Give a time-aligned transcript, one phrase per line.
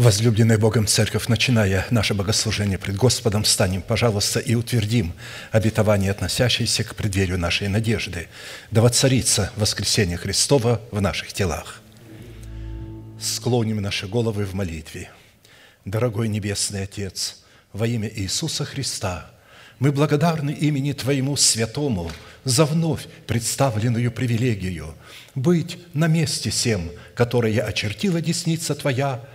[0.00, 5.12] Возлюбленная Богом Церковь, начиная наше богослужение пред Господом, встанем, пожалуйста, и утвердим
[5.52, 8.28] обетование, относящееся к преддверию нашей надежды,
[8.70, 11.82] да воцарится воскресение Христова в наших телах.
[13.20, 15.10] Склоним наши головы в молитве.
[15.84, 17.42] Дорогой Небесный Отец,
[17.74, 19.30] во имя Иисуса Христа,
[19.80, 22.10] мы благодарны имени Твоему Святому
[22.44, 24.94] за вновь представленную привилегию
[25.34, 29.22] быть на месте всем, которое очертила десница Твоя–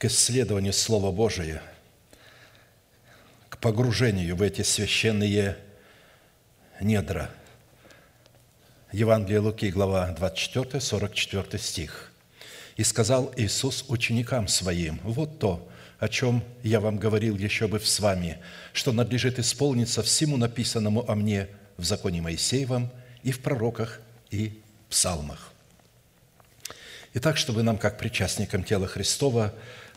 [0.00, 1.60] к исследованию Слова Божия,
[3.50, 5.58] к погружению в эти священные
[6.80, 7.30] недра.
[8.92, 12.12] Евангелие Луки, глава 24, 44 стих.
[12.78, 18.00] «И сказал Иисус ученикам Своим, вот то, о чем я вам говорил еще бы с
[18.00, 18.38] вами,
[18.72, 21.46] что надлежит исполниться всему написанному о мне
[21.76, 22.90] в законе Моисеевом
[23.22, 25.52] и в пророках и псалмах».
[27.12, 29.52] Итак, чтобы нам, как причастникам тела Христова,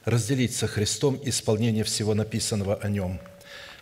[0.05, 3.19] разделить со Христом исполнение всего написанного о Нем.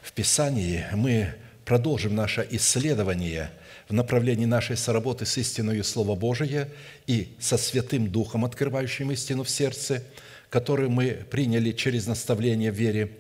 [0.02, 1.34] В Писании мы
[1.66, 3.52] продолжим наше исследование
[3.88, 6.70] в направлении нашей соработы с истиною Слова Божия
[7.08, 10.04] и со Святым Духом, открывающим истину в сердце,
[10.50, 13.12] который мы приняли через наставление в вере,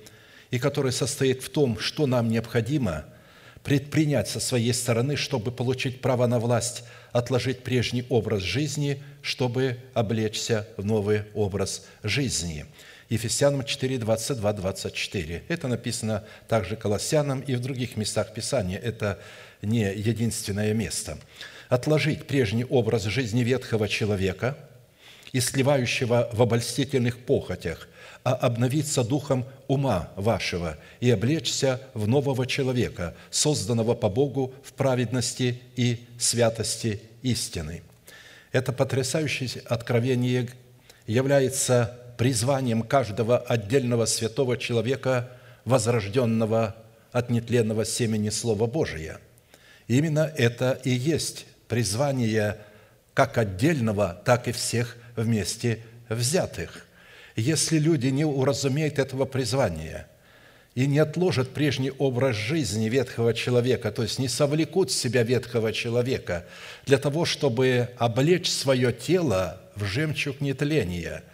[0.49, 3.05] и который состоит в том, что нам необходимо
[3.63, 10.67] предпринять со своей стороны, чтобы получить право на власть, отложить прежний образ жизни, чтобы облечься
[10.77, 12.65] в новый образ жизни–
[13.11, 15.43] Ефесянам 4, 22, 24.
[15.49, 18.79] Это написано также Колоссянам и в других местах Писания.
[18.79, 19.19] Это
[19.61, 21.17] не единственное место.
[21.67, 24.57] «Отложить прежний образ жизни ветхого человека
[25.33, 27.89] и сливающего в обольстительных похотях,
[28.23, 35.61] а обновиться духом ума вашего и облечься в нового человека, созданного по Богу в праведности
[35.75, 37.81] и святости истины».
[38.53, 40.47] Это потрясающее откровение
[41.07, 45.31] является призванием каждого отдельного святого человека,
[45.65, 46.75] возрожденного
[47.11, 49.19] от нетленного семени Слова Божия.
[49.87, 52.59] Именно это и есть призвание
[53.15, 56.85] как отдельного, так и всех вместе взятых.
[57.35, 60.07] Если люди не уразумеют этого призвания
[60.75, 66.45] и не отложат прежний образ жизни ветхого человека, то есть не совлекут себя ветхого человека
[66.85, 71.23] для того, чтобы облечь свое тело в жемчуг нетления–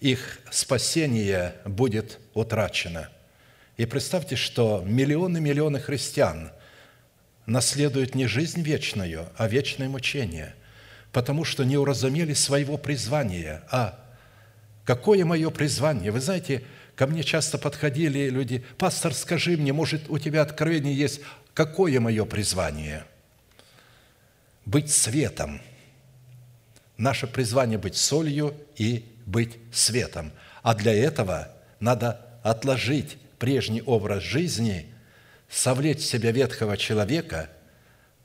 [0.00, 3.08] их спасение будет утрачено.
[3.76, 6.52] И представьте, что миллионы-миллионы христиан
[7.46, 10.54] наследуют не жизнь вечную, а вечное мучение,
[11.12, 13.62] потому что не уразумели своего призвания.
[13.70, 13.98] А
[14.84, 16.10] какое мое призвание?
[16.10, 16.62] Вы знаете,
[16.96, 21.20] ко мне часто подходили люди, «Пастор, скажи мне, может, у тебя откровение есть,
[21.54, 23.04] какое мое призвание?»
[24.66, 25.60] Быть светом.
[26.96, 30.32] Наше призвание– быть солью и быть светом.
[30.62, 31.48] А для этого
[31.78, 34.86] надо отложить прежний образ жизни,
[35.48, 37.48] совлечь себя ветхого человека,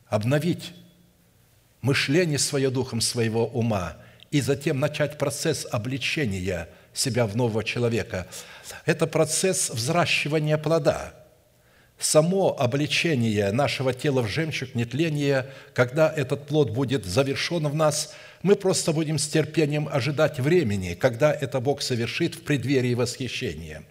[0.07, 0.73] обновить
[1.81, 3.97] мышление свое духом своего ума
[4.31, 8.27] и затем начать процесс обличения себя в нового человека.
[8.85, 11.13] Это процесс взращивания плода–
[11.99, 18.13] само обличение нашего тела в жемчуг нетления, когда этот плод будет завершен в нас,
[18.45, 23.81] мы просто будем с терпением ожидать времени, когда это Бог совершит в преддверии восхищения.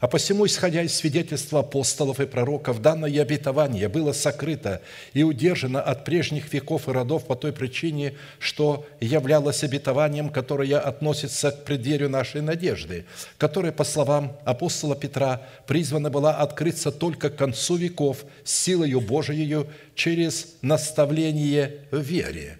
[0.00, 6.04] А посему, исходя из свидетельства апостолов и пророков, данное обетование было сокрыто и удержано от
[6.04, 12.40] прежних веков и родов по той причине, что являлось обетованием, которое относится к преддверию нашей
[12.40, 13.04] надежды,
[13.38, 20.56] которая, по словам апостола Петра, призвана была открыться только к концу веков силою Божией через
[20.60, 22.58] наставление в вере.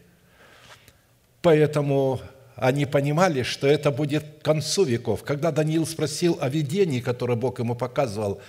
[1.46, 2.20] Поэтому
[2.56, 5.22] они понимали, что это будет к концу веков.
[5.22, 8.40] Когда Даниил спросил о видении, которое Бог ему показывал,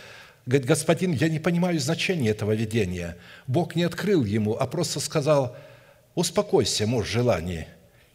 [0.48, 3.16] говорит, господин, я не понимаю значения этого видения.
[3.46, 5.56] Бог не открыл ему, а просто сказал,
[6.16, 7.68] успокойся, муж желаний,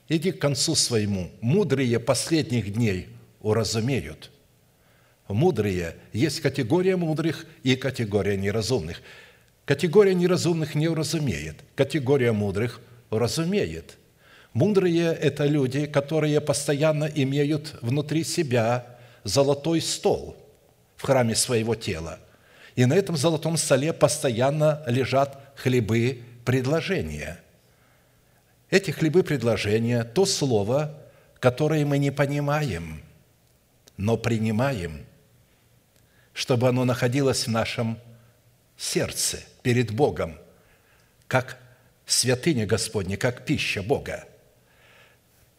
[0.08, 1.30] иди к концу своему.
[1.40, 3.06] Мудрые последних дней
[3.40, 4.32] уразумеют.
[5.28, 9.00] Мудрые, есть категория мудрых и категория неразумных.
[9.64, 12.80] Категория неразумных не уразумеет, категория мудрых
[13.10, 13.96] уразумеет–
[14.52, 18.86] Мудрые– это люди, которые постоянно имеют внутри себя
[19.24, 20.36] золотой стол
[20.96, 22.18] в храме своего тела.
[22.76, 27.40] И на этом золотом столе постоянно лежат хлебы предложения.
[28.68, 30.98] Эти хлебы предложения– то слово,
[31.40, 33.02] которое мы не понимаем,
[33.96, 35.04] но принимаем,
[36.34, 37.98] чтобы оно находилось в нашем
[38.76, 40.38] сердце перед Богом,
[41.26, 41.58] как
[42.06, 44.24] святыня Господня, как пища Бога–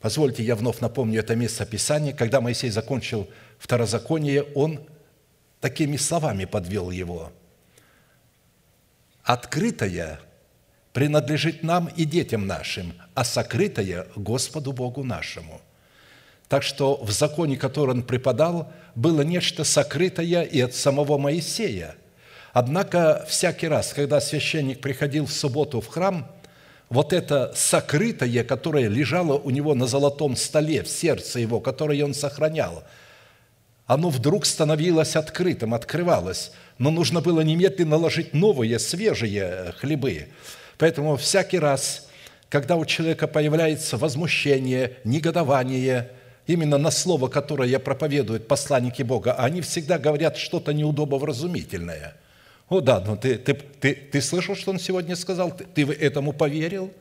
[0.04, 2.12] Позвольте, я вновь напомню это место Писания.
[2.12, 4.82] Когда Моисей закончил второзаконие, он
[5.62, 7.32] такими словами подвел его.
[9.24, 10.20] «Открытое
[10.92, 15.62] принадлежит нам и детям нашим, а сокрытое– Господу Богу нашему».
[16.50, 21.96] Так что в законе, который он преподал, было нечто сокрытое и от самого Моисея.
[22.52, 26.30] Однако всякий раз, когда священник приходил в субботу в храм–
[26.90, 32.14] вот это сокрытое, которое лежало у него на золотом столе в сердце его, которое он
[32.14, 32.84] сохранял,
[33.86, 40.28] оно вдруг становилось открытым, открывалось, но нужно было немедленно наложить новые, свежие хлебы.
[40.78, 42.08] Поэтому всякий раз,
[42.50, 46.12] когда у человека появляется возмущение, негодование,
[46.48, 52.16] именно на слово, которое проповедуют посланники Бога, они всегда говорят что-то неудобовразумительное–
[52.70, 55.52] о да, но ты, ты, ты, ты слышал, что он сегодня сказал?
[55.52, 56.92] Ты, ты этому поверил?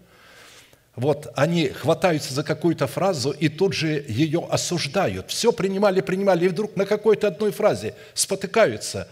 [0.95, 5.31] Вот они хватаются за какую-то фразу и тут же ее осуждают.
[5.31, 9.09] Все принимали, принимали, и вдруг на какой-то одной фразе спотыкаются.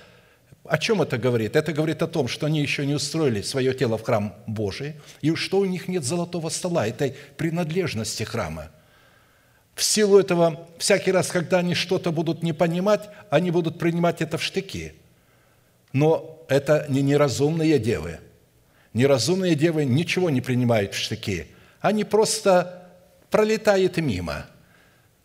[0.65, 1.57] О чем это говорит?
[1.57, 5.35] Это говорит о том, что они еще не устроили свое тело в храм Божий, и
[5.35, 8.71] что у них нет золотого стола, этой принадлежности храма.
[9.75, 14.37] В силу этого, всякий раз, когда они что-то будут не понимать, они будут принимать это
[14.37, 14.93] в штыки.
[15.95, 18.19] Но это не неразумные девы.
[18.93, 21.47] Неразумные девы ничего не принимают в штыки.
[21.81, 22.91] Они просто
[23.31, 24.47] пролетают мимо.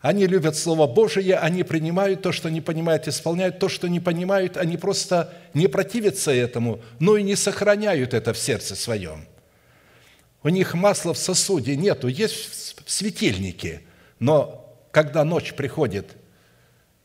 [0.01, 4.55] Они любят Слово Божие, они принимают то, что не понимают, исполняют то, что не понимают,
[4.55, 9.25] они просто не противятся этому, но и не сохраняют это в сердце своем.
[10.43, 13.81] У них масла в сосуде нету, есть в светильнике,
[14.19, 16.11] но когда ночь приходит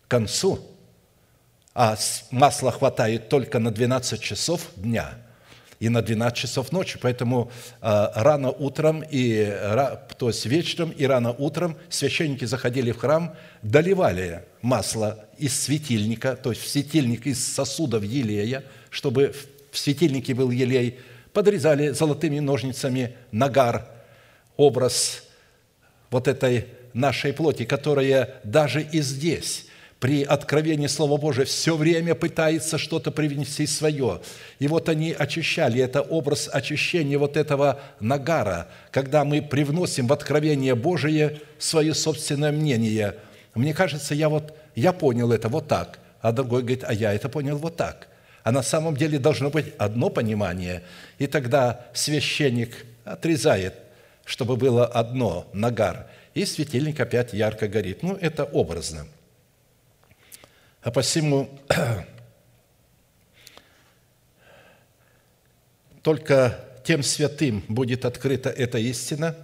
[0.06, 0.60] к концу–
[1.74, 1.96] а
[2.30, 5.14] масла хватает только на 12 часов дня
[5.78, 6.98] и на 12 часов ночи.
[7.00, 7.50] Поэтому
[7.80, 9.46] а, рано утром, и,
[10.18, 16.50] то есть вечером и рано утром священники заходили в храм, доливали масло из светильника, то
[16.50, 19.34] есть в светильник из сосудов елея, чтобы
[19.70, 20.98] в светильнике был елей,
[21.32, 23.86] подрезали золотыми ножницами нагар,
[24.56, 25.22] образ
[26.10, 29.66] вот этой нашей плоти, которая даже и здесь
[30.00, 34.22] при откровении Слова Божия все время пытается что-то привнести свое.
[34.58, 40.74] И вот они очищали, это образ очищения вот этого нагара, когда мы привносим в откровение
[40.74, 43.16] Божие свое собственное мнение.
[43.54, 47.28] Мне кажется, я вот, я понял это вот так, а другой говорит, а я это
[47.28, 48.08] понял вот так.
[48.42, 50.82] А на самом деле должно быть одно понимание,
[51.18, 53.74] и тогда священник отрезает,
[54.24, 58.02] чтобы было одно, нагар, и светильник опять ярко горит.
[58.02, 59.06] Ну, это образно–
[60.82, 61.48] а посему
[66.02, 69.36] только тем святым будет открыта эта истина,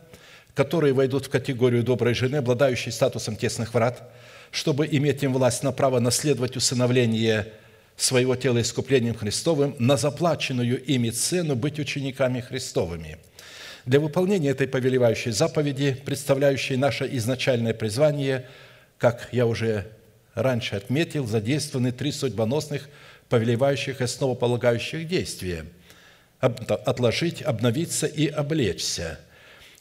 [0.55, 4.11] которые войдут в категорию доброй жены, обладающей статусом тесных врат,
[4.50, 7.52] чтобы иметь им власть на право наследовать усыновление
[7.97, 13.19] своего тела искуплением Христовым, на заплаченную ими цену быть учениками Христовыми.
[13.85, 18.47] Для выполнения этой повелевающей заповеди, представляющей наше изначальное призвание,
[18.99, 19.87] как я уже
[20.37, 22.88] раньше отметил, задействованы три судьбоносных,
[23.28, 25.66] повелевающих и основополагающих действия–
[26.40, 29.19] отложить, обновиться и облечься.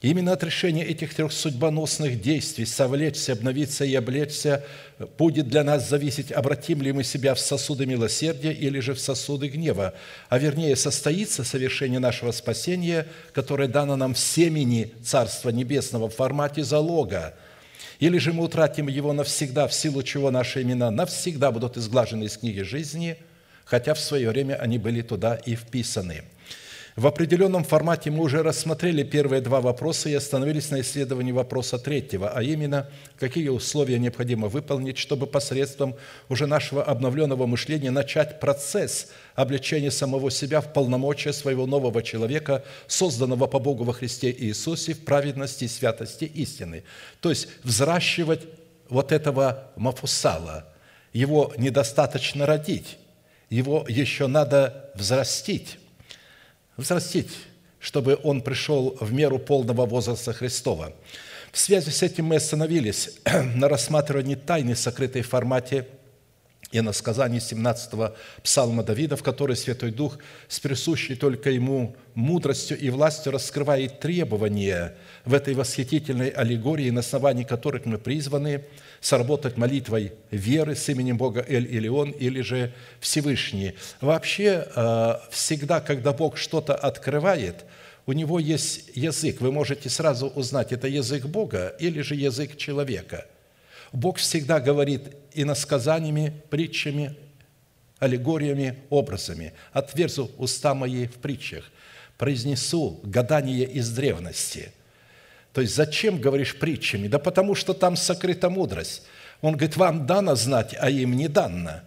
[0.02, 4.64] Именно от решения этих трех судьбоносных действий «совлечься, обновиться и облечься»
[5.18, 9.48] будет для нас зависеть, обратим ли мы себя в сосуды милосердия или же в сосуды
[9.48, 9.94] гнева,
[10.30, 16.64] а вернее состоится совершение нашего спасения, которое дано нам в семени Царства Небесного в формате
[16.64, 17.34] залога,
[18.00, 22.38] или же мы утратим его навсегда, в силу чего наши имена навсегда будут изглажены из
[22.38, 23.18] книги жизни,
[23.64, 26.24] хотя в свое время они были туда и вписаны–
[26.96, 32.30] в определенном формате мы уже рассмотрели первые два вопроса и остановились на исследовании вопроса третьего,
[32.30, 35.96] а именно, какие условия необходимо выполнить, чтобы посредством
[36.30, 43.48] уже нашего обновленного мышления начать процесс обличения самого себя в полномочия своего нового человека, созданного
[43.48, 46.86] по Богу во Христе Иисусе в праведности и святости истины.
[47.20, 48.44] То есть взращивать
[48.88, 50.66] вот этого мафусала.
[51.12, 52.98] Его недостаточно родить,
[53.50, 55.78] его еще надо взрастить
[56.78, 57.32] взрастить,
[57.80, 60.94] чтобы он пришел в меру полного возраста Христова.
[61.52, 63.12] В связи с этим мы остановились
[63.56, 65.88] на рассматривании тайны, сокрытой в формате
[66.72, 70.18] и на сказании 17-го псалма Давида, в которой Святой Дух
[70.50, 77.44] с присущей только ему мудростью и властью раскрывает требования в этой восхитительной аллегории, на основании
[77.44, 78.66] которых мы призваны–
[79.06, 83.76] сработать молитвой веры с именем Бога Эль-Илион или же Всевышний.
[84.02, 87.66] Вообще, э, всегда, когда Бог что-то открывает,
[88.08, 89.42] у него есть язык.
[89.42, 93.28] Вы можете сразу узнать, это язык Бога или же язык человека.
[93.94, 97.16] Бог всегда говорит иносказаниями, притчами,
[98.00, 99.54] аллегориями, образами.
[99.72, 101.72] «Отверзу уста мои в притчах,
[102.18, 104.72] произнесу гадание из древности».
[105.56, 107.08] То есть зачем говоришь притчами?
[107.08, 109.04] Да потому что там сокрыта мудрость.
[109.40, 111.80] Он говорит, вам дано знать, а им не дано.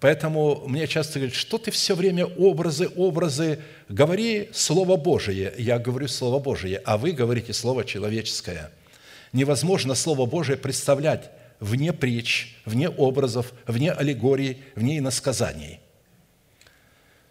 [0.00, 5.52] Поэтому мне часто говорят, что ты все время образы, образы, говори Слово Божие.
[5.56, 8.72] Я говорю Слово Божие, а вы говорите Слово человеческое.
[9.32, 15.78] Невозможно Слово Божие представлять вне притч, вне образов, вне аллегорий, вне иносказаний–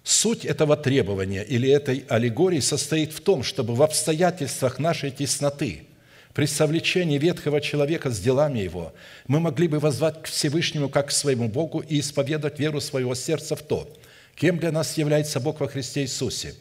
[0.05, 5.87] Суть этого требования или этой аллегории состоит в том, чтобы в обстоятельствах нашей тесноты,
[6.35, 8.93] при совлечении ветхого человека с делами его,
[9.25, 13.55] мы могли бы возвать к Всевышнему как к своему Богу и исповедать веру своего сердца
[13.55, 13.91] в то,
[14.35, 16.53] кем для нас является Бог во Христе Иисусе,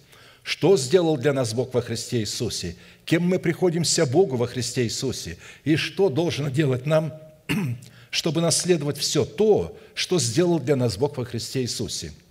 [0.43, 5.37] что сделал для нас Бог во Христе Иисусе, кем мы приходимся Богу во Христе Иисусе,
[5.65, 7.13] и что должно делать нам,
[8.11, 12.13] чтобы наследовать все то, что сделал для нас Бог во Христе Иисусе–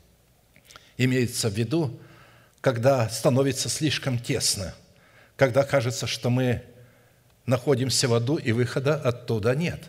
[0.97, 1.99] имеется в виду,
[2.61, 4.73] когда становится слишком тесно,
[5.35, 6.61] когда кажется, что мы
[7.45, 9.81] находимся в аду и выхода оттуда нет.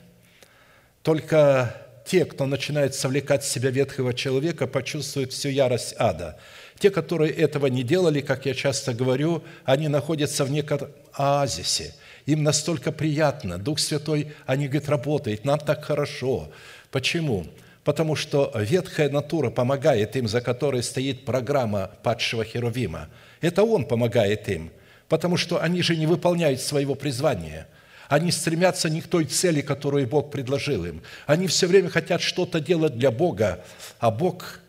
[1.02, 6.38] Только те, кто начинает совлекать в себя ветхого человека, почувствуют всю ярость ада.
[6.78, 10.80] Те, которые этого не делали, как я часто говорю, они находятся в неком
[11.12, 11.94] оазисе.
[12.26, 13.58] Им настолько приятно.
[13.58, 16.50] Дух Святой, они говорят, работает, нам так хорошо.
[16.90, 17.46] Почему?
[17.84, 23.10] Потому что ветхая натура помогает им, за которой стоит программа падшего Херувима.
[23.42, 24.72] Это он помогает им,
[25.08, 27.68] потому что они же не выполняют своего призвания.
[28.08, 31.02] Они стремятся не к той цели, которую Бог предложил им.
[31.26, 33.64] Они все время хотят что-то делать для Бога,
[33.98, 34.60] а Бог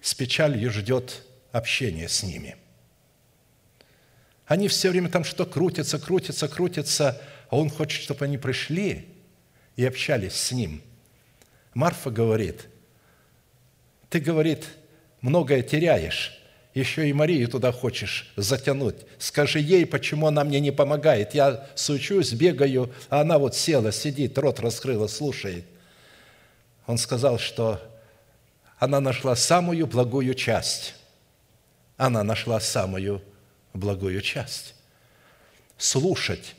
[0.00, 2.56] с печалью ждет общения с ними.
[4.46, 9.06] Они все время там что крутятся, крутятся, крутятся, а Он хочет, чтобы они пришли
[9.76, 10.82] и общались с Ним–
[11.74, 12.68] Марфа говорит,
[14.08, 14.66] ты, говорит,
[15.20, 16.40] многое теряешь,
[16.74, 18.96] еще и Марию туда хочешь затянуть.
[19.18, 21.34] Скажи ей, почему она мне не помогает.
[21.34, 25.64] Я сучусь, бегаю, а она вот села, сидит, рот раскрыла, слушает.
[26.86, 27.80] Он сказал, что
[28.78, 30.94] она нашла самую благую часть.
[31.96, 33.22] Она нашла самую
[33.74, 34.74] благую часть.
[35.76, 36.54] Слушать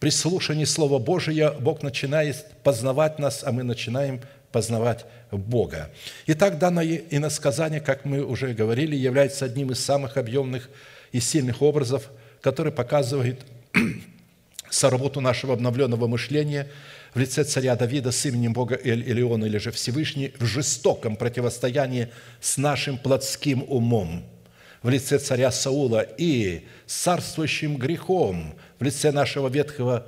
[0.00, 4.20] при слушании Слова Божия Бог начинает познавать нас, а мы начинаем
[4.52, 5.90] познавать Бога.
[6.26, 10.70] Итак, данное иносказание, как мы уже говорили, является одним из самых объемных
[11.10, 13.40] и сильных образов, который показывает
[14.70, 16.68] соработу нашего обновленного мышления
[17.12, 22.08] в лице царя Давида с именем Бога Эль-Илиона или же Всевышний в жестоком противостоянии
[22.40, 24.24] с нашим плотским умом–
[24.82, 30.06] в лице царя Саула и царствующим грехом в лице нашего ветхого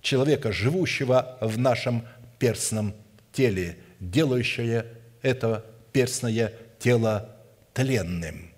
[0.00, 2.04] человека, живущего в нашем
[2.38, 2.94] перстном
[3.32, 4.86] теле, делающее
[5.22, 7.36] это перстное тело
[7.74, 8.50] тленным.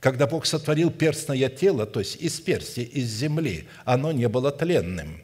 [0.00, 5.22] Когда Бог сотворил перстное тело, то есть из персти, из земли, оно не было тленным.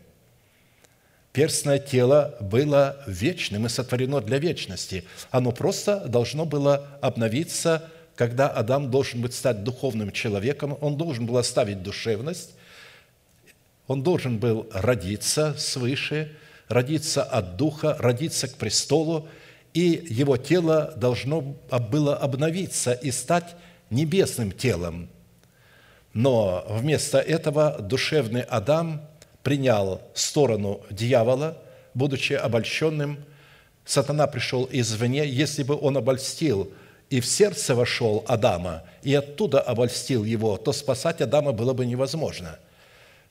[1.32, 5.04] Перстное тело было вечным и сотворено для вечности.
[5.30, 7.88] Оно просто должно было обновиться
[8.20, 12.50] когда Адам должен быть стать духовным человеком, он должен был оставить душевность,
[13.90, 16.30] Он должен был родиться свыше,
[16.68, 19.28] родиться от Духа, родиться к престолу,
[19.74, 23.56] и его тело должно было обновиться и стать
[23.90, 25.08] небесным телом.
[26.12, 29.02] Но вместо этого душевный Адам
[29.42, 31.58] принял сторону дьявола,
[31.92, 33.18] будучи обольщенным.
[33.84, 35.26] Сатана пришел извне.
[35.26, 36.72] Если бы он обольстил
[37.08, 42.56] и в сердце вошел Адама, и оттуда обольстил его, то спасать Адама было бы невозможно.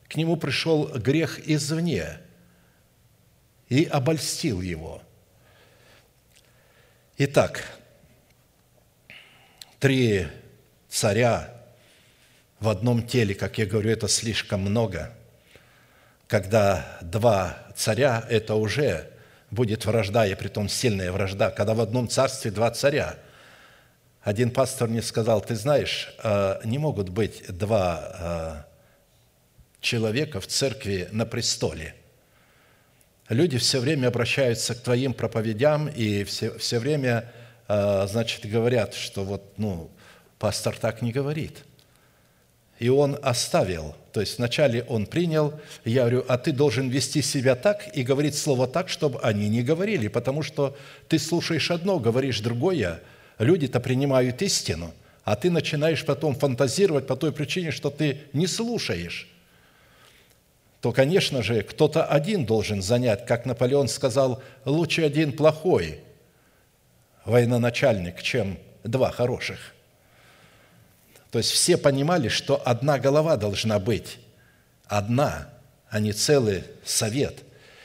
[0.09, 2.19] К нему пришел грех извне
[3.69, 5.01] и обольстил его.
[7.17, 7.63] Итак,
[9.79, 10.27] три
[10.89, 11.53] царя
[12.59, 15.13] в одном теле, как я говорю, это слишком много.
[16.27, 19.11] Когда два царя, это уже
[19.51, 21.51] будет вражда, и притом сильная вражда.
[21.51, 23.15] Когда в одном царстве два царя–
[24.21, 28.68] один пастор мне сказал, ты знаешь, э, не могут быть два э,
[29.81, 31.95] человека в церкви на престоле.
[33.29, 37.31] Люди все время обращаются к твоим проповедям и все, все время,
[37.67, 39.89] э, значит, говорят, что вот, ну,
[40.39, 41.63] пастор так не говорит.
[42.79, 47.55] И он оставил, то есть вначале он принял, я говорю, а ты должен вести себя
[47.55, 50.75] так и говорить слово так, чтобы они не говорили, потому что
[51.07, 53.01] ты слушаешь одно, говоришь другое–
[53.39, 54.93] люди-то принимают истину,
[55.23, 59.27] а ты начинаешь потом фантазировать по той причине, что ты не слушаешь,
[60.81, 65.99] то, конечно же, кто-то один должен занять, как Наполеон сказал, лучше один плохой
[67.25, 69.75] военачальник, чем два хороших.
[71.31, 74.17] То есть все понимали, что одна голова должна быть,
[74.85, 75.49] одна,
[75.89, 77.43] а не целый совет.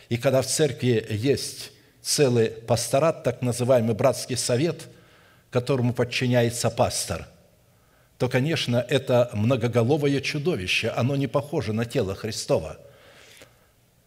[0.08, 4.82] И когда в церкви есть целый пасторат, так называемый братский совет,
[5.50, 7.26] которому подчиняется пастор,
[8.18, 12.78] то, конечно, это многоголовое чудовище, оно не похоже на тело Христова.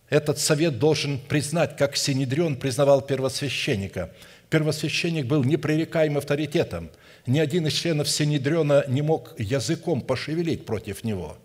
[0.09, 4.11] Этот совет должен признать, как Синедрион признавал первосвященника.
[4.49, 6.89] Первосвященник был непререкаемым авторитетом.
[7.25, 11.37] Ни один из членов Синедриона не мог языком пошевелить против него.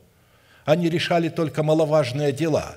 [0.64, 2.76] Они решали только маловажные дела,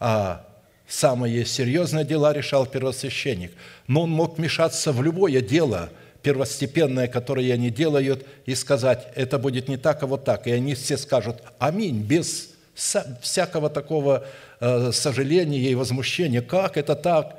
[0.00, 0.46] а
[0.88, 3.52] Самые серьезные дела решал первосвященник,
[3.88, 5.90] но он мог вмешаться в любое дело
[6.26, 10.48] первостепенное, которое они делают, и сказать, это будет не так, а вот так.
[10.48, 14.26] И они все скажут «Аминь», без всякого такого
[14.58, 16.42] э, сожаления и возмущения.
[16.42, 17.38] Как это так?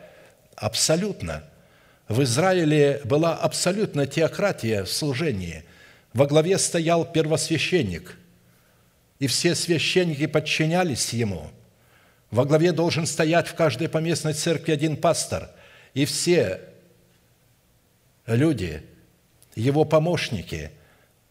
[0.55, 1.43] Абсолютно.
[2.07, 5.65] В Израиле была абсолютная теократия в служении.
[6.13, 8.17] Во главе стоял первосвященник,
[9.19, 11.51] и все священники подчинялись ему–
[12.31, 15.49] во главе должен стоять в каждой поместной церкви один пастор,
[15.93, 16.59] и все
[18.27, 18.83] люди,
[19.55, 20.71] его помощники,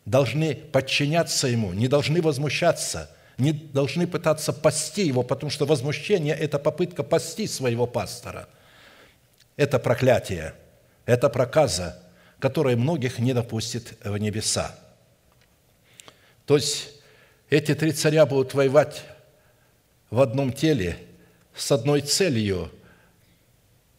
[0.05, 6.59] должны подчиняться ему, не должны возмущаться, не должны пытаться пасти его, потому что возмущение– это
[6.59, 8.49] попытка пасти своего пастора.
[9.57, 10.55] Это проклятие,
[11.05, 12.03] это проказа,
[12.39, 14.79] которая многих не допустит в небеса.
[16.47, 16.95] То есть
[17.51, 19.03] эти три царя будут воевать
[20.11, 20.97] в одном теле
[21.55, 22.71] с одной целью.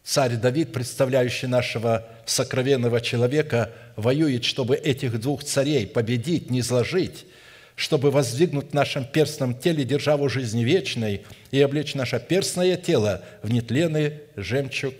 [0.08, 7.26] Царь Давид, представляющий нашего сокровенного человека, воюет, чтобы этих двух царей победить, не зложить,
[7.76, 13.52] чтобы воздвигнуть в нашем перстном теле державу жизни вечной и облечь наше перстное тело в
[13.52, 14.94] нетленный жемчуг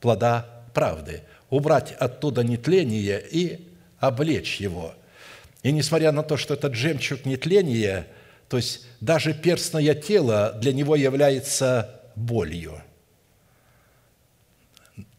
[0.00, 3.60] плода правды, убрать оттуда нетление и
[3.98, 4.94] облечь его.
[5.64, 8.06] И несмотря на то, что этот жемчуг нетления–
[8.48, 12.80] то есть даже перстное тело для него является болью.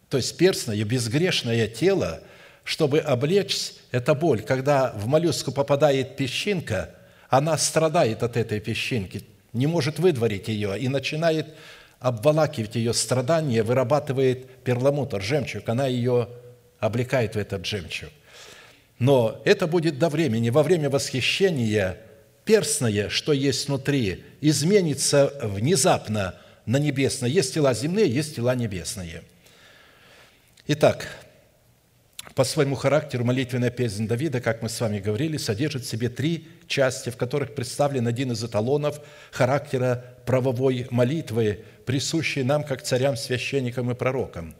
[0.10, 2.22] То есть перстное, безгрешное тело,
[2.64, 4.42] чтобы облечь, это боль.
[4.42, 6.92] Когда в моллюску попадает песчинка,
[7.30, 11.48] она страдает от этой песчинки, не может выдворить ее и начинает
[12.00, 16.30] обволакивать ее страдания, вырабатывает перламутр, жемчуг, она ее
[16.80, 18.10] облекает в этот жемчуг.
[19.00, 20.50] Но это будет до времени.
[20.50, 21.98] Во время восхищения
[22.46, 27.30] перстное, что есть внутри, изменится внезапно на небесное.
[27.30, 29.24] Есть тела земные, есть тела небесные.
[30.70, 31.08] Итак,
[32.36, 36.46] по своему характеру молитвенная песня Давида, как мы с вами говорили, содержит в себе три
[36.68, 39.00] части, в которых представлен один из эталонов
[39.32, 44.56] характера правовой молитвы, присущий нам, как царям, священникам и пророкам.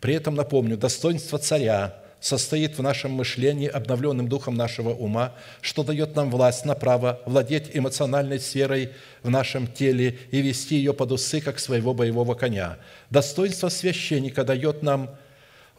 [0.00, 6.16] При этом, напомню, достоинство царя состоит в нашем мышлении, обновленным духом нашего ума, что дает
[6.16, 8.90] нам власть на право владеть эмоциональной сферой
[9.22, 12.78] в нашем теле и вести ее под усы, как своего боевого коня.
[13.10, 15.10] Достоинство священника дает нам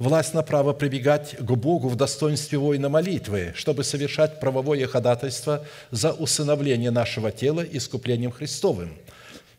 [0.03, 6.11] власть на право прибегать к Богу в достоинстве воина молитвы, чтобы совершать правовое ходатайство за
[6.11, 8.97] усыновление нашего тела искуплением Христовым.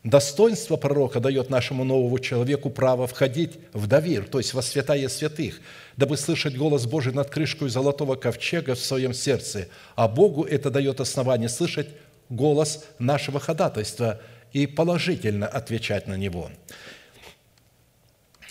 [0.02, 5.60] Достоинство пророка дает нашему новому человеку право входить в довир, то есть во святая святых,
[5.96, 11.00] дабы слышать голос Божий над крышкой золотого ковчега в своем сердце, а Богу это дает
[11.00, 11.88] основание слышать
[12.28, 14.20] голос нашего ходатайства
[14.52, 16.50] и положительно отвечать на него.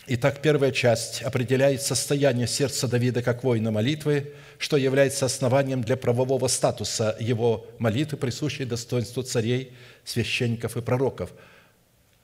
[0.06, 6.50] Итак, первая часть определяет состояние сердца Давида как воина молитвы, что является основанием для правового
[6.50, 9.72] статуса его молитвы, присущей достоинству царей,
[10.04, 11.32] священников и пророков.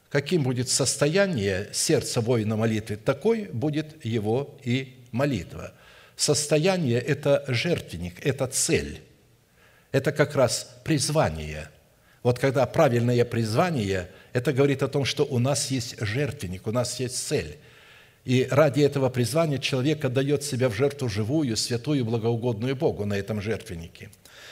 [0.09, 5.71] Каким будет состояние сердца воина молитвы, такой будет его и молитва.
[6.17, 8.99] Состояние– это жертвенник, это цель,
[9.93, 11.69] это как раз призвание.
[12.23, 16.99] Вот когда правильное призвание, это говорит о том, что у нас есть жертвенник, у нас
[16.99, 17.57] есть цель–
[18.25, 23.41] и ради этого призвания человек отдает себя в жертву живую, святую, благоугодную Богу на этом
[23.41, 24.09] жертвеннике.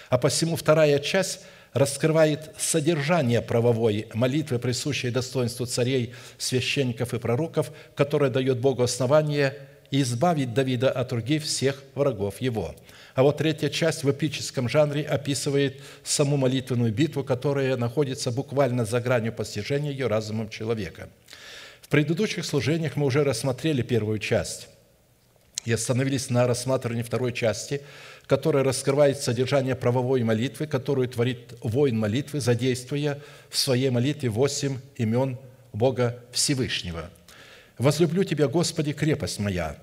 [0.09, 1.41] А посему вторая часть
[1.73, 9.55] раскрывает содержание правовой молитвы, присущей достоинству царей, священников и пророков, которая дает Богу основание
[9.91, 12.73] избавить Давида от руки всех врагов его.
[13.15, 19.01] А вот третья часть в эпическом жанре описывает саму молитвенную битву, которая находится буквально за
[19.01, 21.09] гранью постижения ее разумом человека–
[21.87, 24.67] в предыдущих служениях мы уже рассмотрели первую часть.
[25.63, 27.81] И остановились на рассматривании второй части,
[28.25, 35.37] которая раскрывает содержание правовой молитвы, которую творит воин молитвы, задействуя в своей молитве восемь имен
[35.71, 37.09] Бога Всевышнего.
[37.77, 39.77] «Возлюблю Тебя, Господи, крепость моя,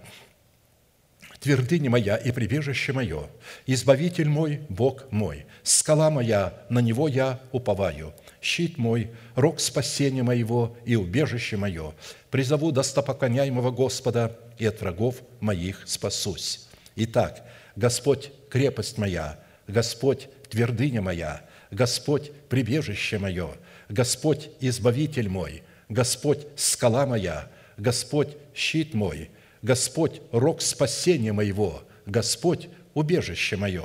[1.41, 3.31] твердыня моя и прибежище мое,
[3.65, 8.13] избавитель мой, Бог мой, скала моя, на Него я уповаю»
[8.45, 11.95] щит мой, рог спасения моего и убежище мое.
[12.31, 16.69] Призову достопоклоняемого Господа, и от врагов моих спасусь.
[16.95, 23.51] Итак, Господь– крепость моя, Господь– твердыня моя, Господь– прибежище мое,
[23.89, 29.31] Господь– избавитель мой, Господь– скала моя, Господь– щит мой,
[29.63, 33.85] Господь– рог спасения моего, Господь– убежище мое»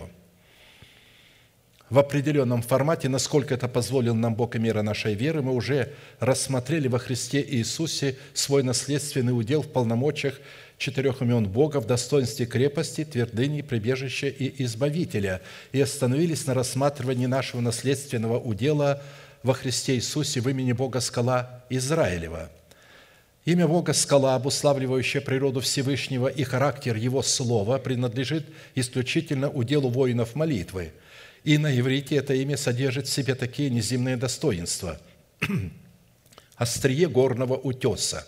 [1.90, 6.88] в определенном формате, насколько это позволил нам Бог и мера нашей веры, мы уже рассмотрели
[6.88, 10.40] во Христе Иисусе свой наследственный удел в полномочиях
[10.78, 17.60] четырех имен Бога в достоинстве крепости, твердыни, прибежища и избавителя, и остановились на рассматривании нашего
[17.60, 19.02] наследственного удела
[19.42, 22.52] во Христе Иисусе в имени Бога Скала Израилева.
[23.46, 30.92] Имя Бога Скала, обуславливающее природу Всевышнего и характер Его Слова, принадлежит исключительно уделу воинов молитвы–
[31.44, 35.00] и на иврите это имя содержит в себе такие неземные достоинства.
[36.56, 38.28] Острие горного утеса,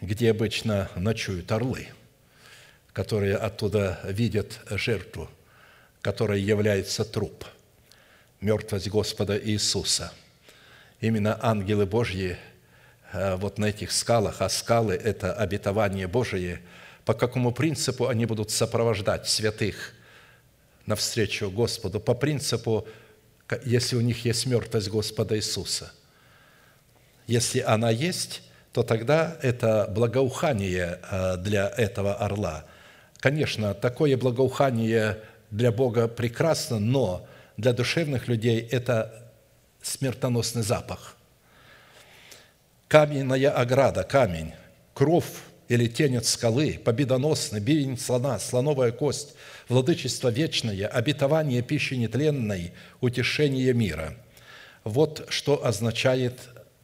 [0.00, 1.88] где обычно ночуют орлы,
[2.92, 5.28] которые оттуда видят жертву,
[6.02, 7.44] которая является труп,
[8.40, 10.12] мертвость Господа Иисуса.
[11.00, 12.38] Именно ангелы Божьи
[13.12, 16.62] э, вот на этих скалах, а скалы– это обетование Божие,
[17.04, 19.94] по какому принципу они будут сопровождать святых–
[20.86, 22.86] навстречу Господу по принципу,
[23.64, 25.92] если у них есть мертвость Господа Иисуса.
[27.26, 32.64] Если она есть, то тогда это благоухание э, для этого орла.
[33.20, 35.18] Конечно, такое благоухание
[35.50, 39.30] для Бога прекрасно, но для душевных людей это
[39.82, 41.16] смертоносный запах.
[42.88, 44.52] Каменная ограда, камень,
[44.94, 45.24] кровь
[45.68, 49.34] или тень от скалы, победоносный, бивень слона, слоновая кость,
[49.68, 54.14] владычество вечное, обетование пищи нетленной, утешение мира.
[54.84, 56.40] Вот что означает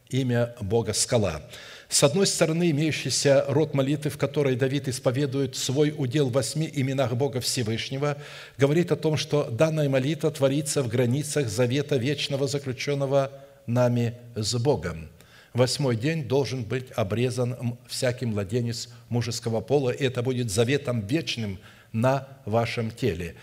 [0.09, 1.41] имя Бога Скала.
[1.89, 7.13] С одной стороны, имеющийся род молитвы, в которой Давид исповедует свой удел в восьми именах
[7.15, 8.17] Бога Всевышнего,
[8.57, 13.31] говорит о том, что данная молитва творится в границах завета вечного, заключенного
[13.67, 15.09] нами с Богом–
[15.53, 21.59] восьмой день должен быть обрезан всякий младенец мужеского пола, и это будет заветом вечным
[21.93, 23.35] на вашем теле.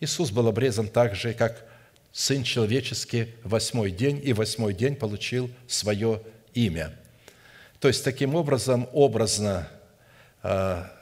[0.00, 1.64] Иисус был обрезан так же, как
[2.12, 6.20] Сын Человеческий восьмой день, и восьмой день получил свое
[6.52, 6.92] имя.
[7.80, 9.68] То есть, таким образом, образно,
[10.42, 10.92] а,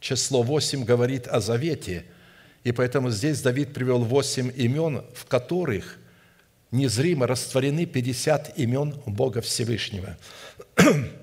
[0.00, 2.04] число восемь говорит о завете,
[2.64, 5.98] и поэтому здесь Давид привел восемь имен, в которых
[6.70, 10.16] незримо растворены 50 имен Бога Всевышнего.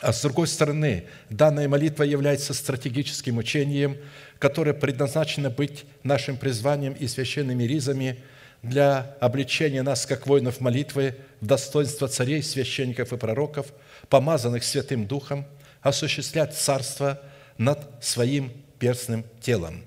[0.00, 3.98] А с другой стороны, данная молитва является стратегическим учением,
[4.38, 8.18] которое предназначено быть нашим призванием и священными ризами
[8.62, 13.72] для обличения нас, как воинов молитвы, в достоинство царей, священников и пророков,
[14.08, 15.46] помазанных Святым Духом,
[15.82, 17.20] осуществлять царство
[17.58, 19.84] над своим перстным телом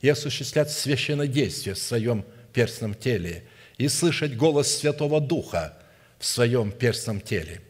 [0.00, 3.44] и осуществлять священнодействие в своем перстном теле
[3.78, 5.78] и слышать голос Святого Духа
[6.18, 7.60] в своем перстном теле.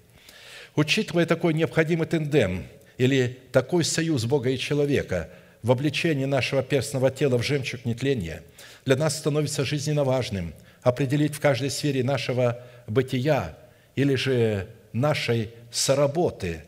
[0.75, 5.31] Учитывая такой необходимый тендем или такой союз Бога и человека
[5.63, 8.43] в обличении нашего перстного тела в жемчуг нетления,
[8.85, 13.57] для нас становится жизненно важным определить в каждой сфере нашего бытия
[13.95, 16.63] или же нашей соработы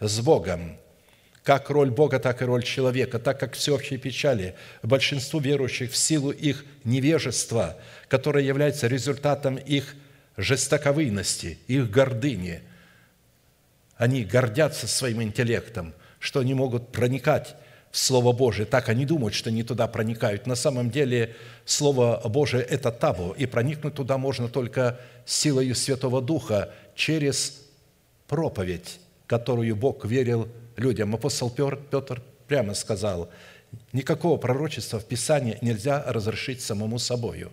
[0.00, 0.78] с Богом,
[1.44, 6.30] как роль Бога, так и роль человека, так как всеобщей печали большинству верующих в силу
[6.30, 7.76] их невежества,
[8.08, 9.94] которое является результатом их
[10.36, 12.62] жестоковыйности, их гордыни.
[14.02, 17.54] Они гордятся своим интеллектом, что они могут проникать
[17.92, 18.66] в Слово Божие.
[18.66, 20.44] Так они думают, что они туда проникают.
[20.44, 21.36] На самом деле
[21.66, 27.62] Слово Божие– это табу, и проникнуть туда можно только силою Святого Духа через
[28.26, 31.14] проповедь, которую Бог верил людям.
[31.14, 33.30] Апостол Петр прямо сказал,
[33.92, 37.52] никакого пророчества в Писании нельзя разрешить самому собою,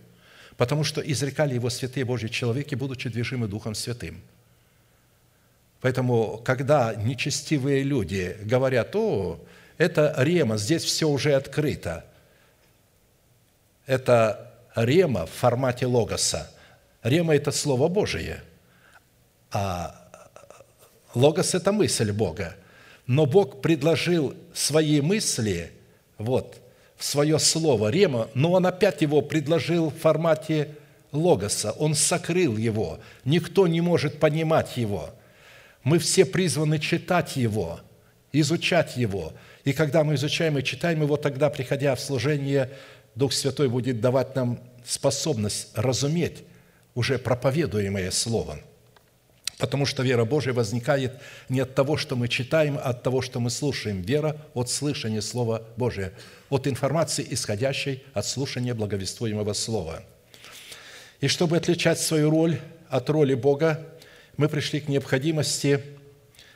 [0.57, 4.23] потому что изрекали его святые Божьи человеки, будучи движимы Духом Святым.
[5.81, 9.39] Поэтому, когда нечестивые люди говорят, о,
[9.77, 12.05] это рема, здесь все уже открыто.
[13.85, 16.51] Это рема в формате логоса.
[17.01, 18.43] Рема– это Слово Божие,
[19.51, 19.95] а
[21.15, 22.55] логос– это мысль Бога.
[23.07, 25.71] Но Бог предложил свои мысли
[26.17, 26.57] вот,
[26.97, 30.75] в свое слово рема, но Он опять его предложил в формате
[31.11, 31.71] логоса.
[31.71, 32.99] Он сокрыл его.
[33.23, 35.11] Никто не может понимать его.
[35.83, 37.79] Мы все призваны читать его,
[38.31, 39.33] изучать его–
[39.69, 42.71] и когда мы изучаем и читаем его, тогда, приходя в служение,
[43.13, 46.43] Дух Святой будет давать нам способность разуметь
[46.95, 48.59] уже проповедуемое Слово.
[49.57, 53.41] Потому что вера Божия возникает не от того, что мы читаем, а от того, что
[53.41, 54.01] мы слушаем.
[54.01, 56.13] Вера от слышания Слова Божия,
[56.49, 60.01] от информации, исходящей от слушания благовествуемого Слова.
[61.19, 63.85] И чтобы отличать свою роль от роли Бога,
[64.39, 65.81] мы пришли к необходимости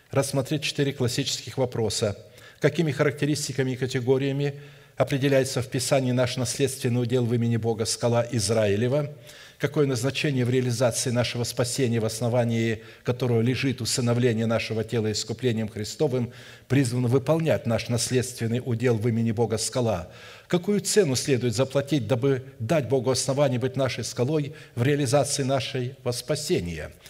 [0.09, 2.17] рассмотреть четыре классических вопроса–
[2.63, 4.53] какими характеристиками и категориями
[4.95, 9.13] определяется в Писании наш наследственный удел в имени Бога скала Израилева,
[9.59, 16.31] какое назначение в реализации нашего спасения, в основании которого лежит усыновление нашего тела искуплением Христовым,
[16.69, 20.09] призвано выполнять наш наследственный удел в имени Бога скала,
[20.47, 26.93] какую цену следует заплатить, дабы дать Богу основание быть нашей скалой в реализации нашего спасения–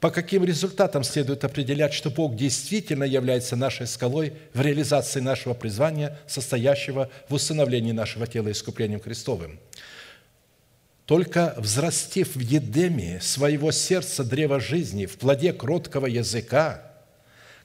[0.00, 6.18] по каким результатам следует определять, что Бог действительно является нашей скалой в реализации нашего призвания,
[6.26, 9.60] состоящего в усыновлении нашего тела искуплением Христовым?
[11.04, 16.82] Только взрастив в едеме своего сердца древа жизни, в плоде кроткого языка,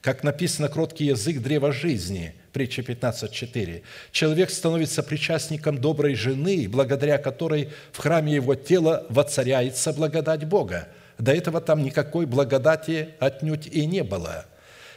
[0.02, 7.70] как написано, кроткий язык древа жизни, притча 15.4, человек становится причастником доброй жены, благодаря которой
[7.92, 10.88] в храме его тела воцаряется благодать Бога–
[11.18, 14.46] до этого там никакой благодати отнюдь и не было.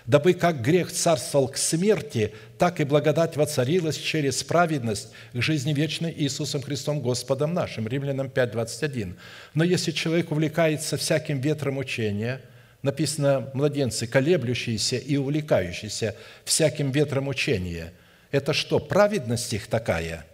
[0.06, 6.12] Дабы как грех царствовал к смерти, так и благодать воцарилась через праведность к жизни вечной
[6.12, 7.88] Иисусом Христом Господом нашим.
[7.88, 9.16] Римлянам 5:21.
[9.54, 12.42] Но если человек увлекается всяким ветром учения,
[12.82, 17.94] написано «младенцы, колеблющиеся и увлекающиеся всяким ветром учения»,
[18.32, 20.26] это что, праведность их такая?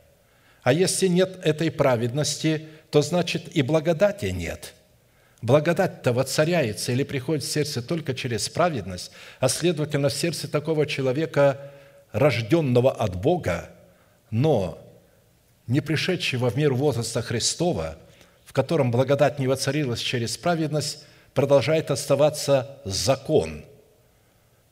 [0.63, 4.73] А если нет этой праведности, то значит и благодати нет–
[5.45, 11.71] Благодать-то воцаряется или приходит в сердце только через праведность, а следовательно, в сердце такого человека,
[12.11, 13.69] рожденного от Бога,
[14.31, 14.79] но
[15.67, 17.99] не пришедшего в мир возраста Христова,
[18.43, 21.05] в котором благодать не воцарилась через праведность,
[21.35, 23.65] продолжает оставаться закон,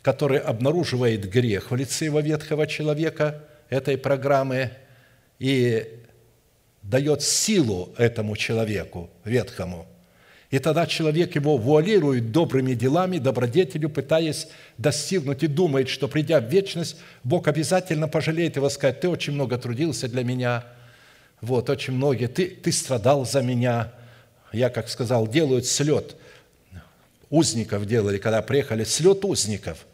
[0.02, 4.72] который обнаруживает грех в лице его ветхого человека, этой программы,
[5.38, 6.00] и
[6.82, 9.86] дает силу этому человеку ветхому–
[10.54, 16.44] и тогда человек его вуалирует добрыми делами, добродетелью, пытаясь достигнуть и думает, что придя в
[16.44, 20.64] вечность, Бог обязательно пожалеет его, скажет, ты очень много трудился для меня,
[21.42, 23.94] вот, очень многие, ты, ты страдал за меня.
[24.52, 26.16] Я, как сказал, делают слет.
[27.32, 29.88] Узников делали, когда приехали, слет узников.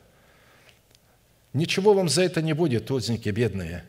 [1.54, 3.86] Ничего вам за это не будет, узники бедные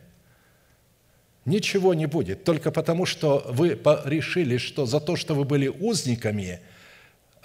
[1.45, 6.59] Ничего не будет, только потому что вы решили, что за то, что вы были узниками,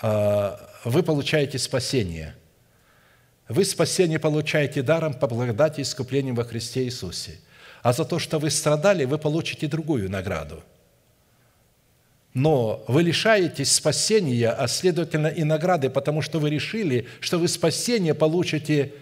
[0.02, 2.34] а, вы получаете спасение.
[3.48, 7.38] Вы спасение получаете даром по благодати и искуплением во Христе Иисусе.
[7.82, 10.62] А за то, что вы страдали, вы получите другую награду.
[12.34, 18.12] Но вы лишаетесь спасения, а следовательно и награды, потому что вы решили, что вы спасение
[18.12, 18.92] получите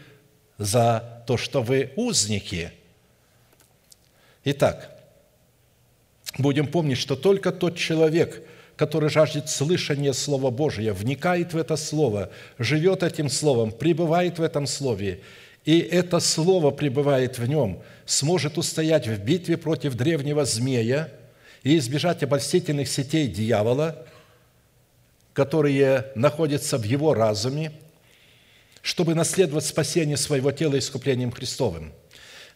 [0.59, 2.71] за то, что вы узники.
[4.45, 4.91] Итак,
[6.37, 12.31] будем помнить, что только тот человек, который жаждет слышания Слова Божия, вникает в это Слово,
[12.59, 15.21] живет этим Словом, пребывает в этом Слове,
[15.65, 21.11] и это Слово пребывает в нем, сможет устоять в битве против древнего змея
[21.63, 24.07] и избежать обольстительных сетей дьявола,
[25.33, 27.73] которые находятся в его разуме,
[28.83, 31.95] чтобы наследовать спасение своего тела искуплением Христовым–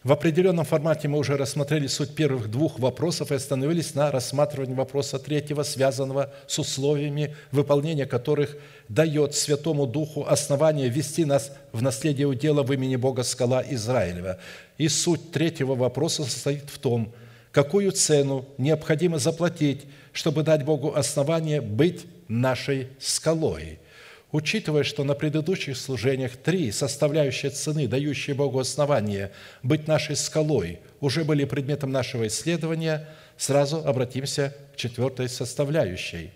[0.01, 5.19] в определенном формате мы уже рассмотрели суть первых двух вопросов и остановились на рассматривании вопроса
[5.19, 8.55] третьего, связанного с условиями, выполнения которых
[8.87, 14.37] дает Святому Духу основание вести нас в наследие удела в имени Бога Скала Израилева.
[14.77, 17.11] И суть третьего вопроса состоит в том,
[17.51, 23.79] какую цену необходимо заплатить, чтобы дать Богу основание быть нашей скалой–
[24.31, 29.31] Учитывая, что на предыдущих служениях три составляющие цены, дающие Богу основание
[29.63, 36.31] быть нашей скалой, уже были предметом нашего исследования, сразу обратимся к четвертой составляющей,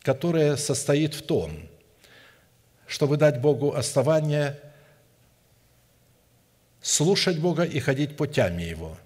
[0.00, 1.68] которая состоит в том,
[2.86, 4.58] чтобы дать Богу основание
[6.80, 8.96] слушать Бога и ходить путями Его.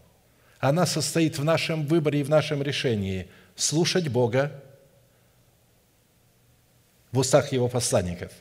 [0.60, 4.52] Она состоит в нашем выборе и в нашем решении слушать Бога
[7.12, 8.32] в устах его посланников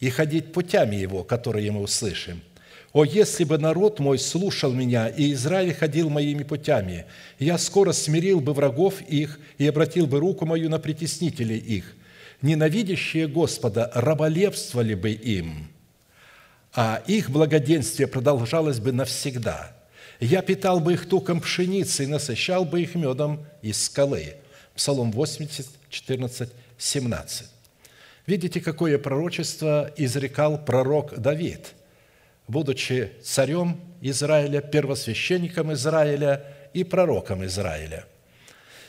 [0.00, 2.42] и ходить путями его, которые мы услышим.
[2.92, 7.04] «О, если бы народ мой слушал меня, и Израиль ходил моими путями,
[7.38, 11.94] я скоро смирил бы врагов их и обратил бы руку мою на притеснителей их.
[12.40, 15.68] Ненавидящие Господа раболепствовали бы им,
[16.72, 19.76] а их благоденствие продолжалось бы навсегда.
[20.18, 24.36] Я питал бы их туком пшеницы и насыщал бы их медом из скалы».
[24.74, 27.46] Псалом 80, 14, 17.
[28.28, 31.72] Видите, какое пророчество изрекал пророк Давид,
[32.46, 38.04] будучи царем Израиля, первосвященником Израиля и пророком Израиля.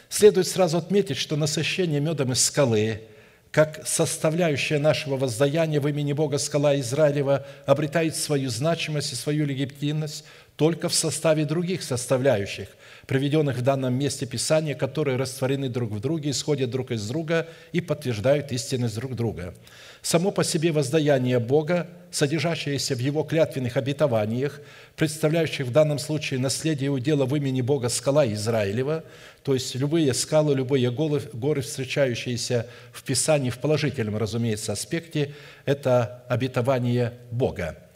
[0.10, 3.04] Следует сразу отметить, что насыщение медом из скалы,
[3.50, 10.26] как составляющая нашего воздаяния в имени Бога скала Израилева, обретает свою значимость и свою легитимность
[10.58, 12.68] только в составе других составляющих,
[13.10, 17.82] приведенных в данном месте Писания, которые растворены друг в друге, исходят друг из друга и
[17.82, 19.56] подтверждают истинность друг друга.
[20.04, 24.62] Само по себе воздаяние Бога, содержащееся в Его клятвенных обетованиях,
[24.96, 29.04] представляющих в данном случае наследие удела в имени Бога скала Израилева,
[29.42, 35.34] то есть любые скалы, любые горы, встречающиеся в Писании в положительном, разумеется, аспекте,
[35.66, 37.76] это обетование Бога–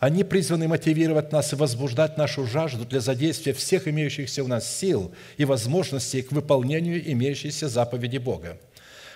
[0.00, 5.12] они призваны мотивировать нас и возбуждать нашу жажду для задействия всех имеющихся у нас сил
[5.36, 8.58] и возможностей к выполнению имеющейся заповеди Бога.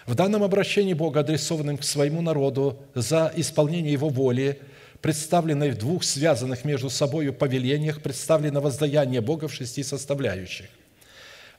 [0.06, 4.60] В данном обращении Бога, адресованном к своему народу за исполнение Его воли,
[5.00, 10.66] представленной в двух связанных между собой повелениях, представлено воздаяние Бога в шести составляющих.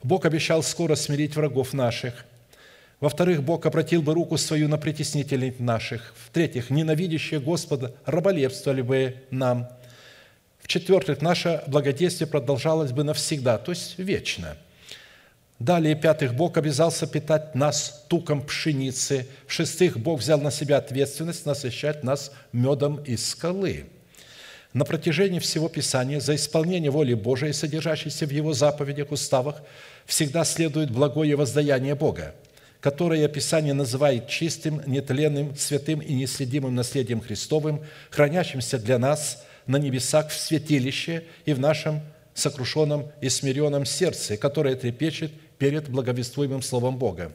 [0.04, 2.24] Бог обещал скоро смирить врагов наших–
[3.00, 6.14] во-вторых, Бог обратил бы руку свою на притеснителей наших.
[6.26, 9.68] В-третьих, ненавидящие Господа раболепствовали бы нам.
[10.62, 14.56] В-четвертых, наше благодействие продолжалось бы навсегда, то есть вечно.
[15.58, 19.26] Далее, пятых, Бог обязался питать нас туком пшеницы.
[19.46, 23.86] В-шестых, Бог взял на себя ответственность насыщать нас медом из скалы.
[24.72, 29.62] На протяжении всего Писания за исполнение воли Божией, содержащейся в Его заповедях, уставах,
[30.06, 32.34] всегда следует благое воздаяние Бога–
[32.86, 40.28] которое Писание называет чистым, нетленным, святым и неследимым наследием Христовым, хранящимся для нас на небесах
[40.28, 42.00] в святилище и в нашем
[42.34, 47.32] сокрушенном и смиренном сердце, которое трепещет перед благовествуемым Словом Бога.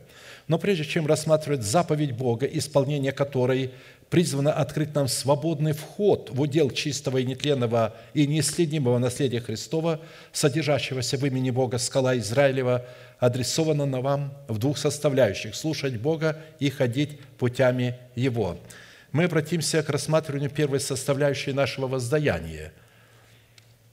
[0.48, 3.72] Но прежде чем рассматривать заповедь Бога, исполнение которой
[4.12, 10.02] призвано открыть нам свободный вход в удел чистого и нетленного и неисследимого наследия Христова,
[10.34, 12.86] содержащегося в имени Бога скала Израилева,
[13.20, 18.58] адресовано на вам в двух составляющих– слушать Бога и ходить путями Его.
[19.14, 22.74] Мы обратимся к рассматриванию первой составляющей нашего воздаяния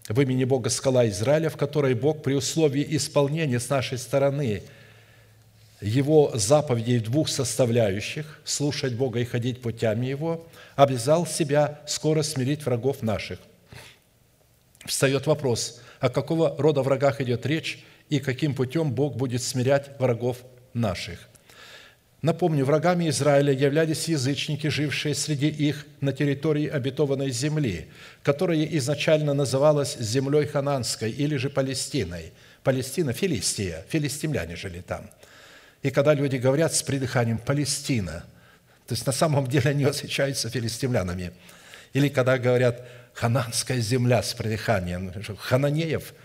[0.09, 4.65] в имени Бога скала Израиля, в которой Бог при условии исполнения с нашей стороны–
[5.81, 12.65] его заповедей в двух составляющих– слушать Бога и ходить путями Его, обязал себя скоро смирить
[12.65, 13.39] врагов наших.
[14.85, 20.39] Встает вопрос, о какого рода врагах идет речь и каким путем Бог будет смирять врагов
[20.73, 21.29] наших.
[22.23, 27.87] Напомню, врагами Израиля являлись язычники, жившие среди их на территории обетованной земли,
[28.25, 32.33] которая изначально называлась землей хананской или же Палестиной.
[32.65, 35.09] Палестина– Филистия, филистимляне жили там–
[35.83, 38.25] и когда люди говорят с придыханием «Палестина»,
[38.87, 41.33] то есть на самом деле они восхищаются филистимлянами.
[41.93, 45.13] Или когда говорят Хананская земля с придыханием.
[45.39, 46.15] Хананеев–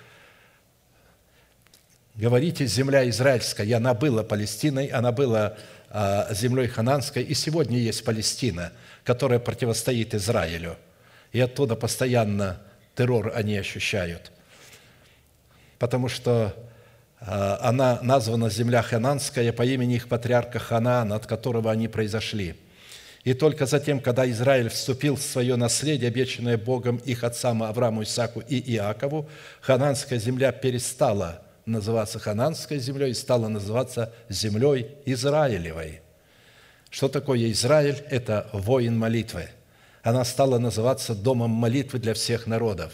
[2.15, 5.57] Говорите, земля израильская, и она была Палестиной, она была
[5.89, 8.71] а, землей хананской, и сегодня есть Палестина,
[9.03, 10.77] которая противостоит Израилю.
[11.31, 12.61] И оттуда постоянно
[12.95, 14.31] террор они ощущают.
[15.79, 16.55] Потому что
[17.25, 22.55] она названа земля хананская по имени их патриарха Ханаан, от которого они произошли.
[23.23, 28.41] И только затем, когда Израиль вступил в свое наследие, обещанное Богом их отцам Аврааму, Исааку
[28.41, 29.29] и Иакову,
[29.61, 36.01] хананская земля перестала– называться Хананской землей и стала называться землей Израилевой.
[36.89, 38.03] Что такое Израиль?
[38.09, 39.49] Это воин молитвы.
[40.03, 42.91] Она стала называться домом молитвы для всех народов,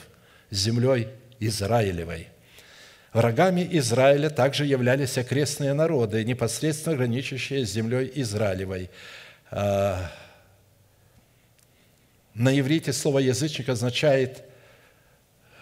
[0.51, 1.07] землей
[1.39, 2.27] Израилевой.
[3.13, 8.89] Врагами Израиля также являлись окрестные народы, непосредственно граничащие с землей Израилевой.
[9.49, 10.11] А,
[12.35, 14.43] на иврите слово «язычник» означает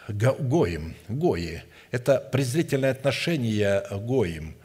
[0.10, 4.56] «гоим», «гои», это презрительное отношение Гоим,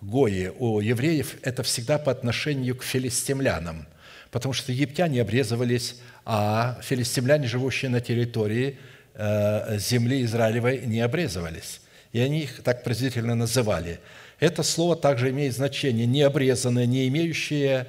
[0.00, 3.86] Гои у евреев– это всегда по отношению к филистимлянам,
[4.30, 8.78] потому что египтяне обрезывались, а филистимляне, живущие на территории
[9.14, 11.80] э, земли Израилевой, не обрезывались.
[12.12, 14.00] И они их так презрительно называли.
[14.40, 17.86] Это слово также имеет значение «необрезанные», не имеющие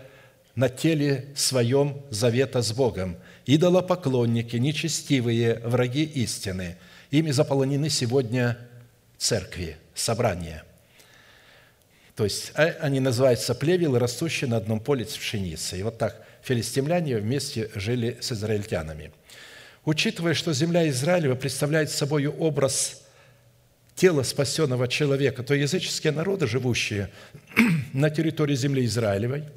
[0.56, 6.76] на теле своем завета с Богом, идолопоклонники, нечестивые, враги истины.
[7.12, 8.58] Ими заполонены сегодня
[9.18, 10.64] церкви, собрания.
[12.16, 15.80] То есть а, они называются плевелы, растущие на одном поле с пшеницей.
[15.80, 19.12] И вот так филистимляне вместе жили с израильтянами.
[19.86, 23.02] Учитывая, что земля Израилева представляет собой образ
[24.00, 27.10] тела спасенного человека, то языческие народы, живущие
[27.94, 29.44] на территории земли Израилевой–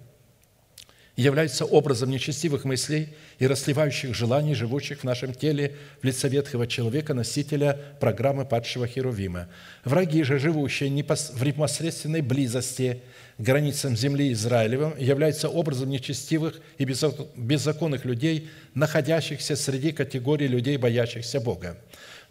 [1.16, 7.12] является образом нечестивых мыслей и расливающих желаний, живущих в нашем теле в лице ветхого человека,
[7.12, 9.48] носителя программы падшего Херувима.
[9.84, 13.02] Враги же, живущие в непосредственной близости
[13.36, 21.76] границам земли Израилевым, являются образом нечестивых и беззаконных людей, находящихся среди категории людей, боящихся Бога.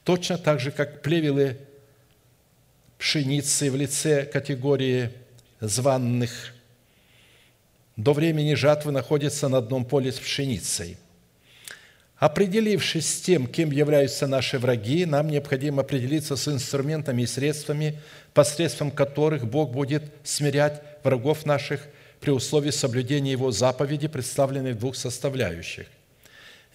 [0.04, 1.58] Точно так же, как плевелы
[3.02, 5.10] пшеницы в лице категории
[5.60, 6.54] званных
[7.96, 10.98] до времени жатвы находится на одном поле с пшеницей.
[12.18, 18.00] Определившись с тем, кем являются наши враги, нам необходимо определиться с инструментами и средствами,
[18.36, 21.88] посредством которых Бог будет смирять врагов наших
[22.20, 25.88] при условии соблюдения Его заповеди, представленных в двух составляющих.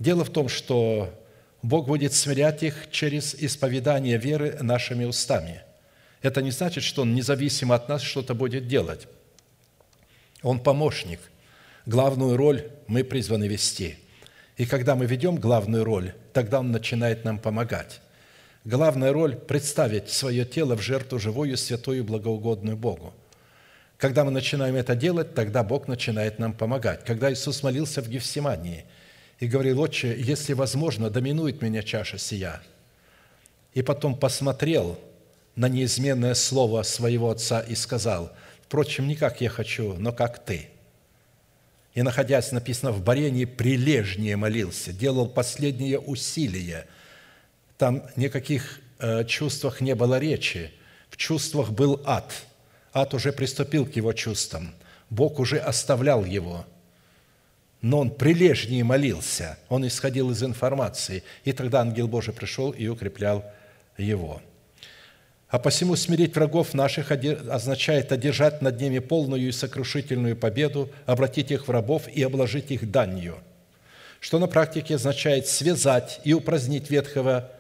[0.01, 1.15] Дело в том, что
[1.63, 5.63] Бог будет смирять их через исповедание веры нашими устами.
[6.27, 9.07] Это не значит, что Он независимо от нас что-то будет делать.
[10.43, 11.21] Он помощник.
[11.87, 13.97] Главную роль мы призваны вести.
[14.57, 18.01] И когда мы ведем главную роль, тогда Он начинает нам помогать.
[18.65, 23.15] Главная роль– представить свое тело в жертву живую, святую, благоугодную Богу.
[23.97, 27.05] Когда мы начинаем это делать, тогда Бог начинает нам помогать.
[27.05, 28.85] Когда Иисус молился в Гефсимании
[29.39, 32.61] и говорил, «Отче, если возможно, доминует меня чаша сия»,
[33.75, 34.99] и потом посмотрел
[35.57, 38.33] на неизменное слово своего Отца и сказал–
[38.67, 40.69] Впрочем, не как я хочу, но как ты.
[41.95, 46.89] И, находясь, написано, в барении прилежнее молился, делал последние усилия.
[47.79, 50.73] Там никаких э, чувствах не было речи.
[51.11, 52.33] В чувствах был ад.
[52.93, 54.75] Ад уже приступил к его чувствам.
[55.11, 56.67] Бог уже оставлял его.
[57.83, 59.59] Но он прилежнее молился.
[59.69, 61.23] Он исходил из информации.
[61.45, 63.45] И тогда ангел Божий пришел и укреплял
[63.97, 64.43] его.
[65.49, 71.69] А посему смирить врагов наших означает одержать над ними полную и сокрушительную победу, обратить их
[71.69, 73.37] в рабов и обложить их данью,
[74.19, 77.53] что на практике означает связать и упразднить ветхого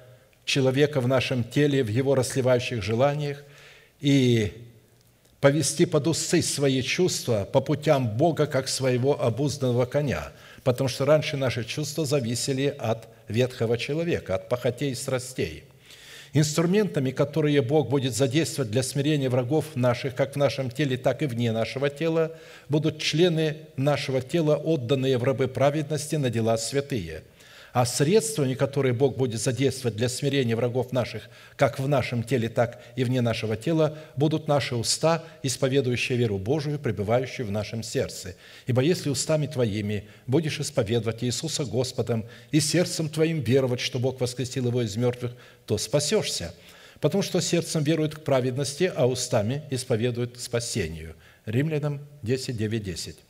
[0.44, 3.44] человека в нашем теле, в его расливающих желаниях
[4.00, 4.52] и
[5.40, 10.32] повести под усы свои чувства по путям Бога, как своего обузданного коня,
[10.64, 15.62] потому что раньше наши чувства зависели от ветхого человека, от похотей и страстей–
[16.38, 21.26] Инструментами, которые Бог будет задействовать для смирения врагов наших, как в нашем теле, так и
[21.26, 22.32] вне нашего тела,
[22.68, 27.22] будут члены нашего тела, отданные в рабы праведности на дела святые–
[27.76, 32.82] а средствами, которые Бог будет задействовать для смирения врагов наших, как в нашем теле, так
[32.96, 38.34] и вне нашего тела, будут наши уста, исповедующие веру Божию, пребывающую в нашем сердце.
[38.66, 44.68] Ибо если устами твоими будешь исповедовать Иисуса Господом и сердцем твоим веровать, что Бог воскресил
[44.68, 45.32] его из мертвых,
[45.66, 46.54] то спасешься,
[47.02, 51.14] потому что сердцем веруют к праведности, а устами исповедуют к спасению».
[51.44, 53.25] Римлянам 10, 9, 10.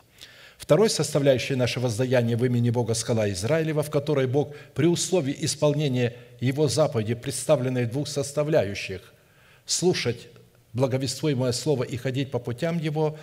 [0.58, 6.16] Второй составляющей нашего воздаяния в имени Бога скала Израилева, в которой Бог при условии исполнения
[6.40, 9.12] Его заповеди, представленной в двух составляющих,
[9.66, 10.28] слушать
[10.72, 13.18] благовествуемое Слово и ходить по путям Его,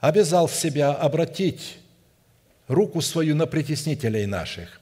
[0.00, 1.78] обязал себя обратить
[2.66, 4.80] руку свою на притеснителей наших.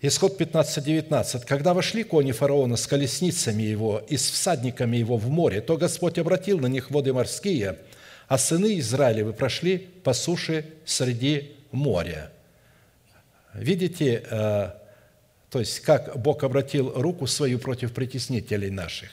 [0.00, 1.44] Исход 15.19.
[1.46, 6.18] «Когда вошли кони фараона с колесницами его и с всадниками его в море, то Господь
[6.18, 7.78] обратил на них воды морские,
[8.32, 12.32] а сыны Израилевы прошли по суше среди моря».
[13.52, 14.70] Видите, э,
[15.50, 19.10] то есть как Бог обратил руку свою против притеснителей наших.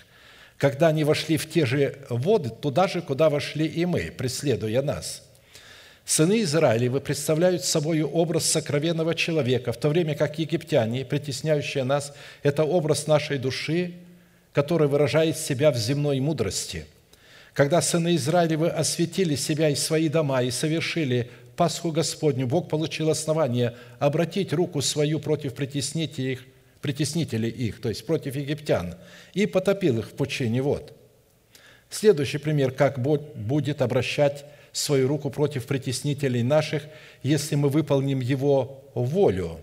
[0.57, 5.23] Когда они вошли в те же воды, туда же, куда вошли и мы, преследуя нас–
[6.05, 12.63] Сыны Израилевы представляют собой образ сокровенного человека, в то время как египтяне, притесняющие нас, это
[12.63, 13.93] образ нашей души,
[14.51, 16.87] который выражает себя в земной мудрости.
[17.53, 23.75] Когда сыны Израилевы осветили себя и свои дома и совершили Пасху Господню, Бог получил основание
[23.99, 26.45] обратить руку свою против притеснителей их,
[26.81, 28.95] притеснителей их, то есть против египтян,
[29.33, 30.93] и потопил их в пучине вод.
[31.89, 36.83] Следующий пример, как Бог будет обращать свою руку против притеснителей наших,
[37.23, 39.59] если мы выполним Его волю,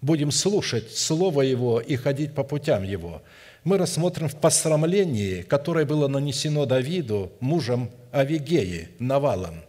[0.00, 3.22] будем слушать Слово Его и ходить по путям Его.
[3.62, 9.62] Мы рассмотрим в посрамлении, которое было нанесено Давиду, мужем Авигеи, Навалом.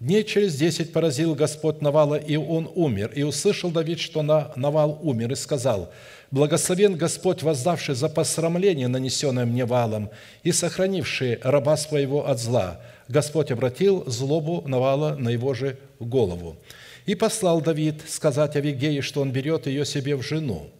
[0.00, 3.12] Дней через десять поразил Господь Навала, и он умер.
[3.14, 5.92] И услышал Давид, что Навал умер, и сказал,
[6.30, 10.08] «Благословен Господь, воздавший за посрамление, нанесенное мне валом,
[10.42, 16.56] и сохранивший раба своего от зла, Господь обратил злобу Навала на его же голову.
[17.04, 20.70] И послал Давид сказать Авигее, что он берет ее себе в жену.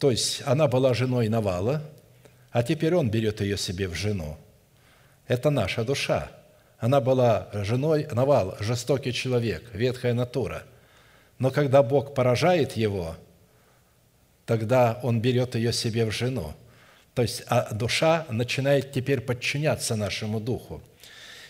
[0.00, 1.82] То есть она была женой Навала,
[2.50, 4.38] а теперь он берет ее себе в жену.
[5.28, 6.32] Это наша душа.
[6.78, 10.62] Она была женой Навал, жестокий человек, ветхая натура.
[11.38, 13.14] Но когда Бог поражает его,
[14.46, 16.54] тогда он берет ее себе в жену.
[17.14, 20.82] То есть а душа начинает теперь подчиняться нашему духу.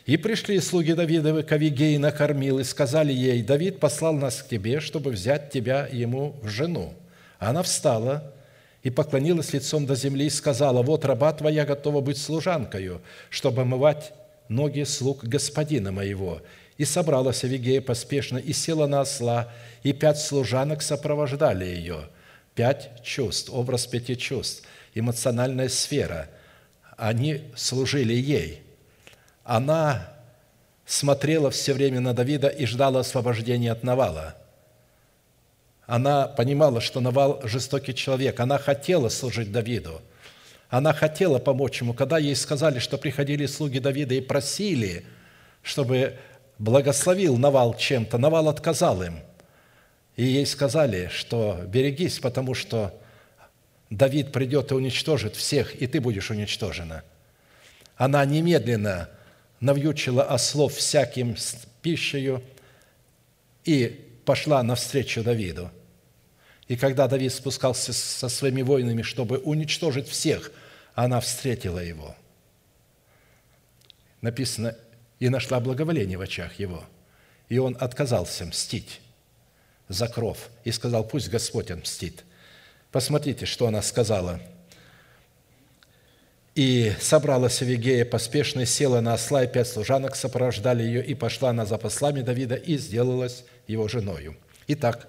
[0.07, 4.81] И пришли слуги Давидовы к Авигей накормил и сказали ей, «Давид послал нас к тебе,
[4.81, 6.95] чтобы взять тебя ему в жену».
[7.39, 8.35] Она встала
[8.83, 14.13] и поклонилась лицом до земли и сказала, «Вот раба твоя готова быть служанкою, чтобы омывать
[14.49, 16.43] ноги слуг господина моего».
[16.79, 19.53] И собралась Авигея поспешно и села на осла,
[19.83, 22.09] и пять служанок сопровождали ее.
[22.55, 24.63] Пять чувств, образ пяти чувств–
[24.95, 26.29] эмоциональная сфера.
[26.97, 28.63] Они служили ей.
[29.45, 30.09] Она
[30.87, 34.37] смотрела все время на Давида и ждала освобождения от Навала.
[35.91, 38.39] Она понимала, что Навал– жестокий человек.
[38.39, 40.01] Она хотела служить Давиду.
[40.69, 41.95] Она хотела помочь ему.
[41.95, 45.05] Когда ей сказали, что приходили слуги Давида и просили,
[45.65, 46.17] чтобы
[46.61, 49.19] благословил Навал чем-то, Навал отказал им.
[50.15, 52.97] И ей сказали, что берегись, потому что
[53.91, 57.03] Давид придет и уничтожит всех, и ты будешь уничтожена.
[57.97, 59.09] Она немедленно
[59.59, 61.35] навьючила ослов всяким
[61.83, 62.45] пищею
[63.65, 65.73] и пошла навстречу Давиду.
[66.71, 70.53] И когда Давид спускался со своими воинами, чтобы уничтожить всех,
[70.95, 72.15] она встретила его.
[74.23, 74.75] Написано,
[75.19, 76.85] и нашла благоволение в очах его.
[77.51, 79.01] И он отказался мстить
[79.89, 82.25] за кров и сказал, пусть Господь отмстит–
[82.93, 84.41] Посмотрите, что она сказала.
[86.57, 91.65] «И собралась Авигея поспешно, села на осла, и пять служанок сопровождали ее, и пошла она
[91.65, 94.37] за послами Давида, и сделалась его женою».
[94.67, 95.09] Итак,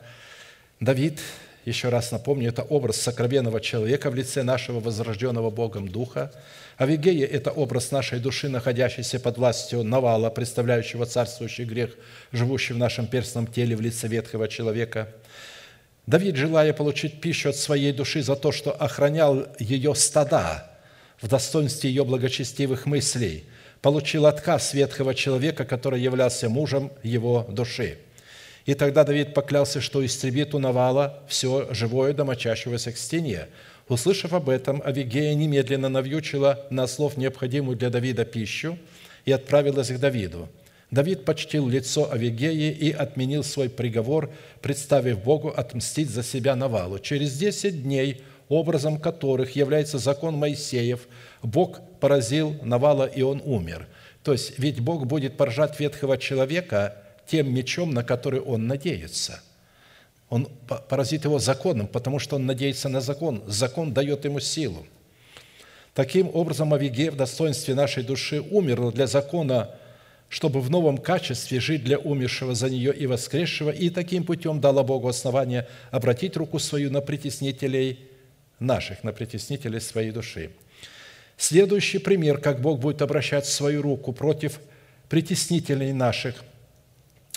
[0.80, 1.20] Давид,
[1.66, 6.32] еще раз напомню, это образ сокровенного человека в лице нашего возрожденного Богом Духа.
[6.78, 11.91] Авигея– это образ нашей души, находящейся под властью Навала, представляющего царствующий грех,
[12.32, 15.09] живущий в нашем перстном теле в лице ветхого человека–
[16.07, 20.70] Давид, желая получить пищу от своей души за то, что охранял ее стада
[21.22, 23.45] в достоинстве ее благочестивых мыслей,
[23.82, 27.99] получил отказ ветхого человека, который являлся мужем его души.
[28.66, 33.47] И тогда Давид поклялся, что истребит у Навала все живое, домочащегося к стене.
[33.88, 38.78] Услышав об этом, Авигея немедленно навьючила на слов необходимую для Давида пищу
[39.26, 40.49] и отправилась к Давиду–
[40.91, 44.30] Давид почтил лицо Авигеи и отменил свой приговор,
[44.62, 46.99] представив Богу отмстить за себя Навалу.
[46.99, 51.07] Через десять дней, образом которых является закон Моисеев,
[51.41, 53.88] Бог поразил Навала, и он умер.
[54.22, 57.01] То есть, ведь Бог будет поражать ветхого человека
[57.32, 59.42] тем мечом, на который он надеется.
[60.28, 60.50] Он
[60.90, 63.42] поразит его законом, потому что он надеется на закон.
[63.48, 64.86] Закон дает ему силу.
[65.94, 69.76] Таким образом, Авигея в достоинстве нашей души умерла для закона
[70.28, 74.82] чтобы в новом качестве жить для умершего за нее и воскресшего, и таким путем дала
[74.82, 78.00] Богу основание обратить руку свою на притеснителей
[78.58, 80.52] наших, на притеснителей своей души.
[81.36, 84.62] Следующий пример, как Бог будет обращать свою руку против
[85.10, 86.46] притеснителей наших,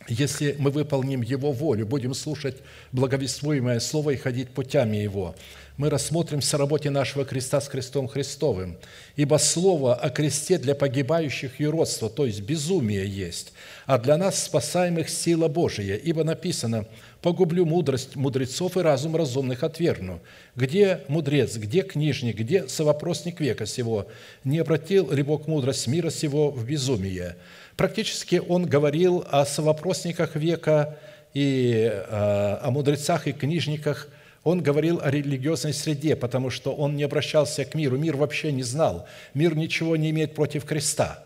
[0.09, 2.57] если мы выполним Его волю, будем слушать
[2.93, 5.35] благовествуемое Слово и ходить путями Его–
[5.77, 8.77] мы рассмотрим в работе нашего креста с крестом Христовым.
[9.17, 13.53] Ибо слово о кресте для погибающих и родства, то есть безумие есть,
[13.87, 15.97] а для нас спасаемых сила Божия.
[15.97, 16.87] Ибо написано,
[17.23, 20.21] погублю мудрость мудрецов и разум разумных отвергну.
[20.55, 24.07] Где мудрец, где книжник, где совопросник века сего?
[24.45, 27.35] Не обратил ли Бог мудрость мира сего в безумие?
[27.77, 30.99] Практически он говорил о совопросниках века
[31.33, 34.09] и э, о мудрецах и книжниках–
[34.45, 37.97] он говорил о религиозной среде, потому что он не обращался к миру.
[37.97, 39.09] Мир вообще не знал.
[39.33, 41.25] Мир ничего не имеет против креста.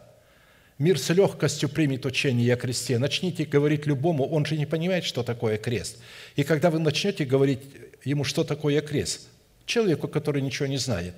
[0.78, 2.96] Мир с легкостью примет учение о кресте.
[2.98, 5.98] Начните говорить любому, он же не понимает, что такое крест.
[6.36, 7.62] И когда вы начнете говорить
[8.04, 9.26] ему, что такое крест,
[9.66, 11.14] человеку, который ничего не знает,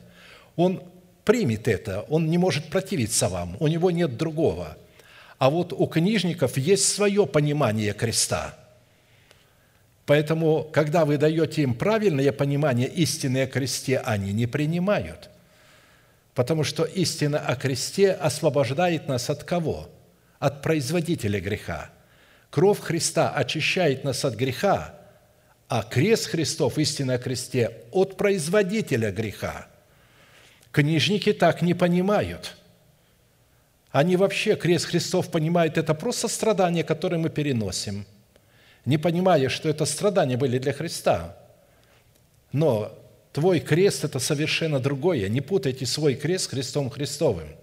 [0.57, 0.83] он
[1.27, 4.79] примет это, он не может противиться вам, у него нет другого.
[5.41, 8.55] А вот у книжников есть свое понимание креста–
[10.11, 15.31] Поэтому, когда вы даете им правильное понимание истины о кресте, они не принимают.
[16.35, 19.89] Потому что истина о кресте освобождает нас от кого?
[20.41, 21.91] От производителя греха.
[22.51, 24.97] Кровь Христа очищает нас от греха,
[25.69, 29.69] а крест Христов, истина о кресте, от производителя греха.
[30.73, 32.57] Книжники так не понимают.
[33.91, 38.07] Они вообще, крест Христов понимают, это просто страдания, которые мы переносим–
[38.85, 41.37] не понимая, что это страдания были для Христа.
[42.53, 42.99] Но
[43.33, 45.29] твой крест– это совершенно другое.
[45.29, 47.49] Не путайте свой крест с крестом Христовым–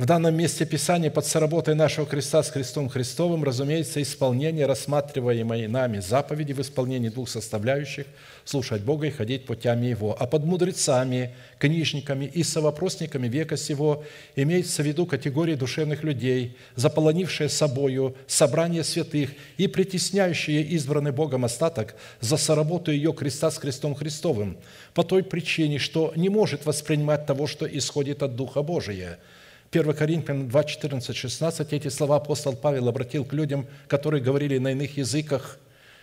[0.00, 5.98] в данном месте Писания под соработой нашего креста с Христом Христовым, разумеется, исполнение рассматриваемой нами
[5.98, 8.06] заповеди в исполнении двух составляющих–
[8.46, 10.16] слушать Бога и ходить путями Его.
[10.18, 14.02] А под мудрецами, книжниками и совопросниками века сего
[14.36, 19.28] имеется в виду категории душевных людей, заполонившие собою собрание святых
[19.58, 24.56] и притесняющие избранный Богом остаток за соработу ее креста с Христом Христовым
[24.94, 29.18] по той причине, что не может воспринимать того, что исходит от Духа Божия–
[29.72, 34.72] 1 Коринфянам 2, 14, 16 эти слова апостол Павел обратил к людям, которые говорили на
[34.72, 35.60] иных языках,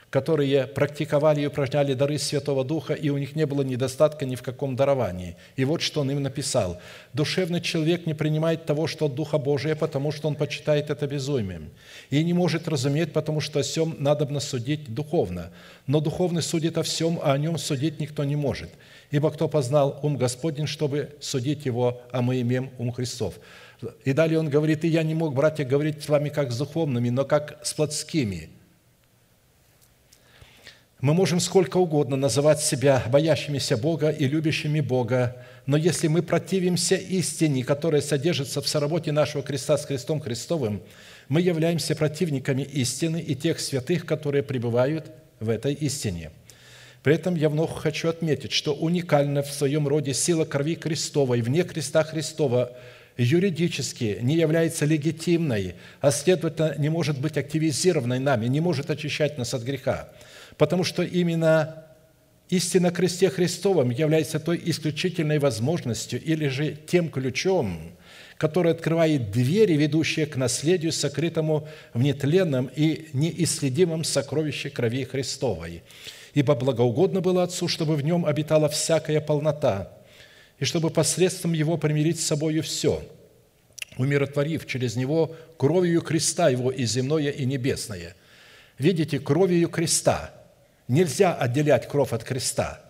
[0.09, 4.41] которые практиковали и упражняли дары Святого Духа, и у них не было недостатка ни в
[4.41, 5.35] каком даровании.
[5.57, 6.79] И вот что он им написал.
[7.11, 11.69] «Душевный человек не принимает того, что от Духа Божия, потому что он почитает это безумием,
[12.09, 15.51] и не может разуметь, потому что о всем надобно судить духовно.
[15.87, 18.69] Но духовный судит о всем, а о нем судить никто не может.
[19.11, 23.35] Ибо кто познал ум Господень, чтобы судить его, а мы имеем ум Христов».
[24.05, 27.09] И далее он говорит, «И я не мог, братья, говорить с вами как с духовными,
[27.09, 28.49] но как с плотскими».
[30.99, 35.35] Мы можем сколько угодно называть себя боящимися Бога и любящими Бога,
[35.67, 40.81] но если мы противимся истине, которая содержится в соработе нашего креста с крестом Христовым,
[41.29, 46.31] мы являемся противниками истины и тех святых, которые пребывают в этой истине–
[47.07, 51.63] при этом я вновь хочу отметить, что уникальна в своем роде сила крови Христовой вне
[51.63, 52.73] креста Христова
[53.15, 59.53] юридически не является легитимной, а следовательно не может быть активизированной нами, не может очищать нас
[59.53, 60.09] от греха.
[60.57, 61.85] Потому что именно
[62.49, 67.93] истина кресте Христовом является той исключительной возможностью или же тем ключом,
[68.35, 75.83] который открывает двери, ведущие к наследию, сокрытому в нетленном и неисследимом сокровище крови Христовой–
[76.37, 79.91] ибо благоугодно было Отцу, чтобы в нем обитала всякая полнота,
[80.59, 83.01] и чтобы посредством его примирить с собою все,
[83.97, 88.15] умиротворив через него кровью креста его и земное, и небесное».
[88.77, 90.31] Видите, кровью креста.
[90.87, 92.83] Нельзя отделять кровь от креста.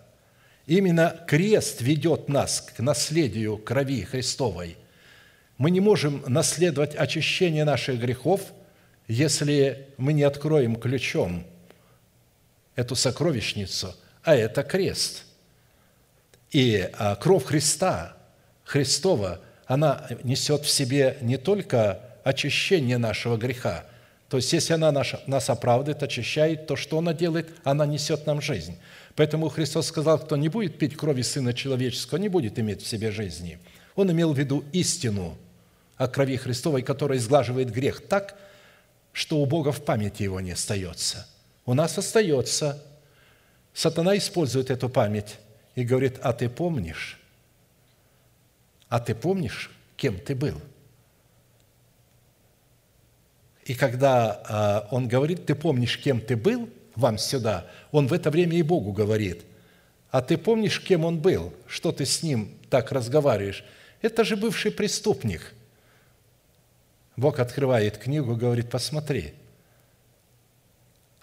[0.66, 4.76] Именно крест ведет нас к наследию крови Христовой.
[5.58, 8.41] Мы не можем наследовать очищение наших грехов,
[9.08, 11.45] если мы не откроем ключом–
[12.78, 15.25] эту сокровищницу, а это крест.
[16.51, 18.15] И а, кровь Христа,
[18.63, 23.84] Христова, она несет в себе не только очищение нашего греха,
[24.30, 27.49] то есть, если она нас оправдывает, очищает, то что она делает?
[27.63, 28.78] Она несет нам жизнь.
[29.15, 33.11] Поэтому Христос сказал, кто не будет пить крови Сына Человеческого, не будет иметь в себе
[33.11, 33.57] жизни.
[33.95, 35.38] Он имел в виду истину
[35.95, 38.38] о крови Христовой, которая изглаживает грех так,
[39.13, 41.25] что у Бога в памяти его не остается–
[41.68, 42.84] у нас остается.
[43.74, 45.38] Сатана использует эту память
[45.76, 47.20] и говорит, а ты помнишь?
[48.89, 50.59] А ты помнишь, кем ты был?
[53.65, 58.32] И когда а, он говорит, ты помнишь, кем ты был, вам сюда, он в это
[58.32, 59.45] время и Богу говорит,
[60.09, 63.63] а ты помнишь, кем он был, что ты с ним так разговариваешь?
[64.01, 65.53] Это же бывший преступник.
[67.18, 69.34] Бог открывает книгу говорит, посмотри,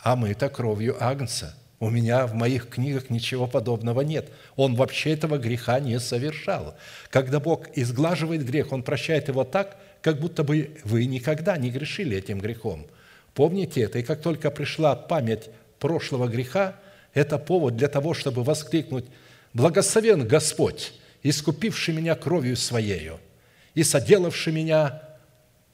[0.05, 1.57] а мы-то кровью Агнца.
[1.81, 4.29] У меня в моих книгах ничего подобного нет.
[4.55, 6.77] Он вообще этого греха не совершал.
[7.09, 12.19] Когда Бог изглаживает грех, Он прощает его так, как будто бы вы никогда не грешили
[12.19, 12.87] этим грехом.
[13.33, 15.49] Помните это, и как только пришла память
[15.79, 16.77] прошлого греха,
[17.15, 19.07] это повод для того, чтобы воскликнуть
[19.55, 20.93] «Благословен Господь,
[21.23, 23.21] искупивший меня кровью Своею
[23.75, 25.03] и соделавший меня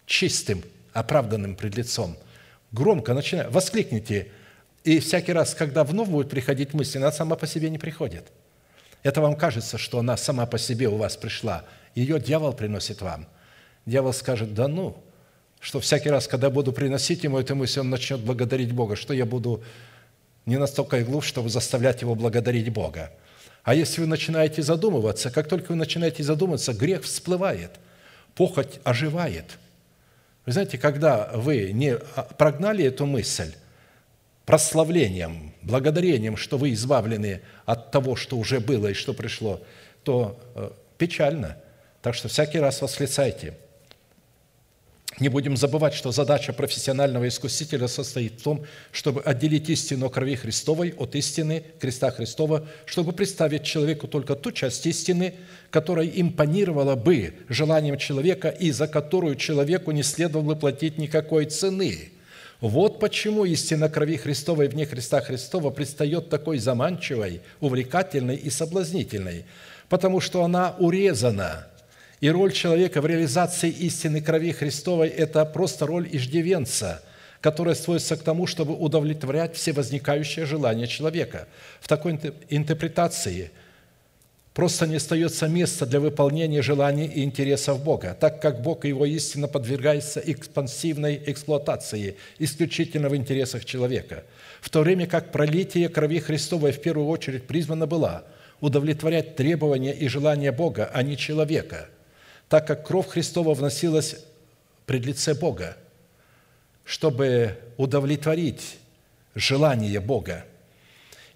[0.06, 0.62] чистым,
[0.92, 2.16] оправданным пред лицом».
[2.72, 4.28] Громко начинай, воскликните,
[4.84, 8.26] и всякий раз, когда вновь будет приходить мысль, она сама по себе не приходит.
[9.02, 11.64] Это вам кажется, что она сама по себе у вас пришла.
[11.94, 13.26] Ее дьявол приносит вам–
[13.86, 14.96] дьявол скажет, да ну,
[15.60, 19.26] что всякий раз, когда буду приносить ему эту мысль, он начнет благодарить Бога, что я
[19.26, 19.62] буду
[20.46, 23.12] не настолько глуп, чтобы заставлять его благодарить Бога.
[23.62, 27.72] А если вы начинаете задумываться, как только вы начинаете задумываться, грех всплывает,
[28.34, 29.58] похоть оживает.
[30.46, 31.96] Вы знаете, когда вы не
[32.38, 33.54] прогнали эту мысль
[34.46, 39.62] прославлением, благодарением, что вы избавлены от того, что уже было и что пришло,
[40.02, 41.56] то э, печально.
[42.02, 43.54] Так что всякий раз восклицайте–
[45.20, 50.94] не будем забывать, что задача профессионального искусителя состоит в том, чтобы отделить истину крови Христовой
[50.96, 55.34] от истины креста Христова, чтобы представить человеку только ту часть истины,
[55.70, 62.10] которая импонировала бы желанием человека и за которую человеку не следовало платить никакой цены.
[62.60, 69.44] Вот почему истина крови Христовой вне Христа Христова предстает такой заманчивой, увлекательной и соблазнительной,
[69.88, 71.66] потому что она урезана–
[72.20, 77.02] и роль человека в реализации истины крови Христовой– это просто роль иждивенца,
[77.40, 81.48] которая сводится к тому, чтобы удовлетворять все возникающие желания человека.
[81.80, 83.50] В такой интерпретации
[84.52, 89.06] просто не остается места для выполнения желаний и интересов Бога, так как Бог и Его
[89.06, 94.24] истина подвергается экспансивной эксплуатации исключительно в интересах человека,
[94.60, 98.24] в то время как пролитие крови Христовой в первую очередь призвано было
[98.60, 101.88] удовлетворять требования и желания Бога, а не человека–
[102.50, 104.16] так как кровь Христова вносилась
[104.84, 105.76] пред лице Бога,
[106.84, 108.78] чтобы удовлетворить
[109.36, 110.44] желание Бога.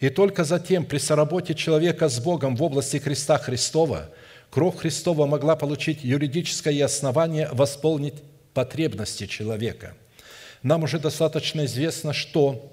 [0.00, 4.10] И только затем, при соработе человека с Богом в области креста Христова,
[4.50, 8.14] кровь Христова могла получить юридическое основание восполнить
[8.52, 9.94] потребности человека.
[10.64, 12.72] Нам уже достаточно известно, что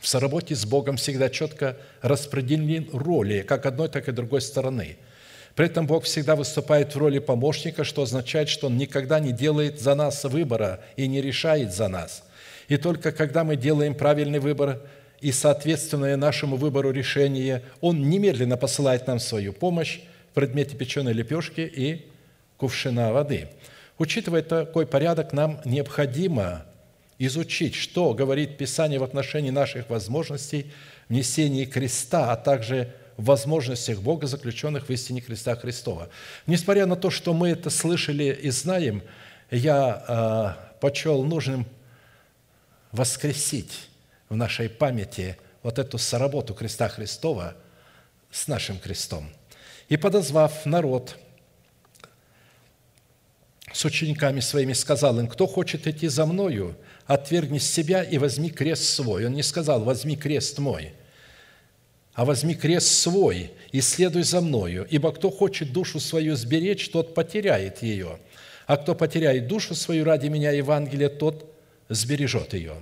[0.00, 4.96] в соработе с Богом всегда четко распределены роли как одной, так и другой стороны–
[5.54, 9.80] при этом Бог всегда выступает в роли помощника, что означает, что Он никогда не делает
[9.80, 12.24] за нас выбора и не решает за нас.
[12.68, 14.80] И только когда мы делаем правильный выбор
[15.20, 20.00] и соответственное нашему выбору решение, Он немедленно посылает нам свою помощь
[20.30, 22.06] в предмете печеной лепешки и
[22.56, 23.48] кувшина воды.
[23.98, 26.64] Учитывая такой порядок, нам необходимо
[27.18, 30.72] изучить, что говорит Писание в отношении наших возможностей
[31.08, 36.08] внесения креста, а также возможностях Бога, заключенных в истине креста Христова.
[36.46, 39.02] Несмотря на то, что мы это слышали и знаем,
[39.50, 41.66] я э, почел нужным
[42.90, 43.88] воскресить
[44.28, 47.54] в нашей памяти вот эту соработу креста Христова
[48.30, 49.30] с нашим крестом.
[49.88, 51.16] И подозвав народ
[53.72, 58.84] с учениками своими, сказал им, кто хочет идти за мною, отвергни себя и возьми крест
[58.84, 59.26] свой.
[59.26, 60.92] Он не сказал, возьми крест мой–
[62.14, 67.14] а возьми крест свой и следуй за мною, ибо кто хочет душу свою сберечь, тот
[67.14, 68.18] потеряет ее,
[68.66, 71.50] а кто потеряет душу свою ради меня, Евангелия, тот
[71.88, 72.74] сбережет ее».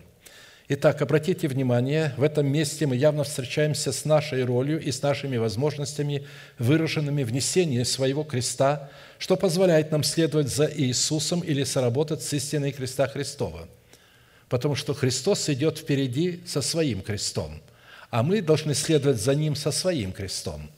[0.72, 5.36] Итак, обратите внимание, в этом месте мы явно встречаемся с нашей ролью и с нашими
[5.36, 6.24] возможностями,
[6.60, 12.70] выраженными в несении своего креста, что позволяет нам следовать за Иисусом или соработать с истиной
[12.70, 13.68] креста Христова.
[14.48, 17.60] Потому что Христос идет впереди со своим крестом–
[18.10, 20.70] а мы должны следовать за Ним со своим крестом.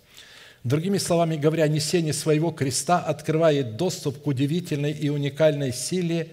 [0.64, 6.28] Другими словами говоря, несение своего креста открывает доступ к удивительной и уникальной силе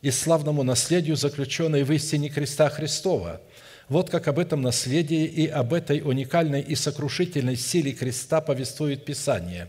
[0.00, 3.40] и славному наследию, заключенной в истине креста Христова.
[3.88, 9.68] Вот как об этом наследии и об этой уникальной и сокрушительной силе креста повествует Писание.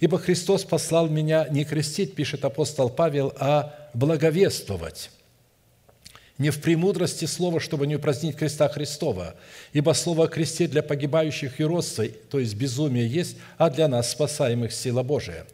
[0.00, 5.10] «Ибо Христос послал меня не крестить,– пишет апостол Павел,– а благовествовать»
[6.42, 9.36] не в премудрости слова, чтобы не упразднить креста Христова,
[9.72, 14.10] ибо слово о кресте для погибающих и родства, то есть безумие есть, а для нас,
[14.10, 15.46] спасаемых, сила Божия.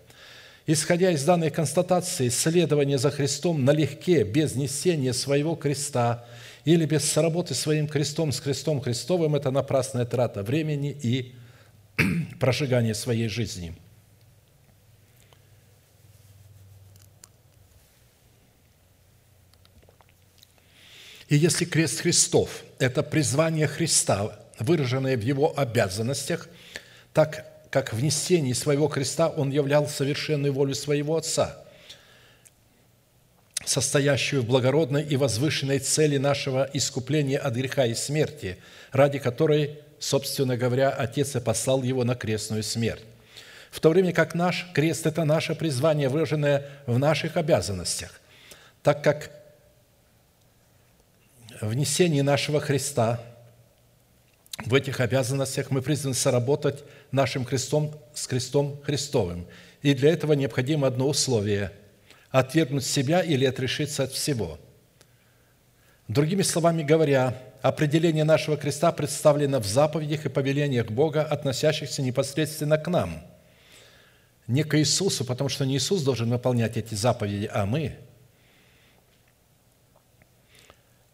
[0.66, 6.24] Исходя из данной констатации, следование за Христом налегке, без несения своего креста
[6.64, 11.34] или без сработы своим крестом с крестом Христовым– это напрасная трата времени и
[12.41, 13.74] прожигание своей жизни–
[21.29, 26.49] И если крест Христов– это призвание Христа, выраженное в Его обязанностях,
[27.12, 31.62] так как в несении своего креста Он являл совершенную волю своего Отца,
[33.64, 38.57] состоящую в благородной и возвышенной цели нашего искупления от греха и смерти,
[38.91, 43.05] ради которой, собственно говоря, Отец и послал Его на крестную смерть.
[43.70, 48.18] В то время как наш крест– это наше призвание, выраженное в наших обязанностях,
[48.83, 49.38] так как
[51.66, 53.20] внесении нашего Христа
[54.64, 56.82] в этих обязанностях мы призваны соработать
[57.12, 59.46] нашим крестом с крестом Христовым.
[59.82, 61.72] И для этого необходимо одно условие–
[62.30, 64.59] отвергнуть себя или отрешиться от всего.
[66.09, 72.88] Другими словами говоря, определение нашего креста представлено в заповедях и повелениях Бога, относящихся непосредственно к
[72.88, 73.22] нам.
[74.46, 77.96] Не к Иисусу, потому что не Иисус должен выполнять эти заповеди, а мы–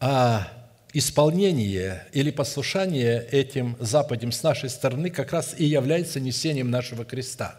[0.06, 0.46] а
[0.92, 7.58] исполнение или послушание этим заповедям с нашей стороны как раз и является несением нашего креста.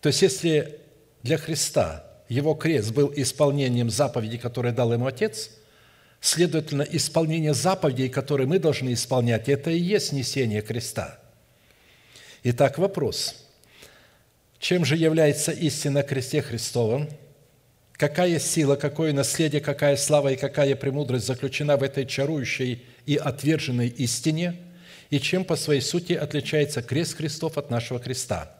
[0.00, 0.80] То есть, если
[1.22, 5.50] для Христа его крест был исполнением заповедей, которые дал ему Отец,
[6.22, 11.20] следовательно, исполнение заповедей, которые мы должны исполнять, это и есть несение креста.
[12.42, 13.44] Итак, вопрос.
[14.58, 17.06] Чем же является истина кресте Христовом–
[17.98, 23.88] Какая сила, какое наследие, какая слава и какая премудрость заключена в этой чарующей и отверженной
[23.88, 24.54] истине,
[25.10, 28.54] и чем по своей сути отличается крест Христов от нашего креста.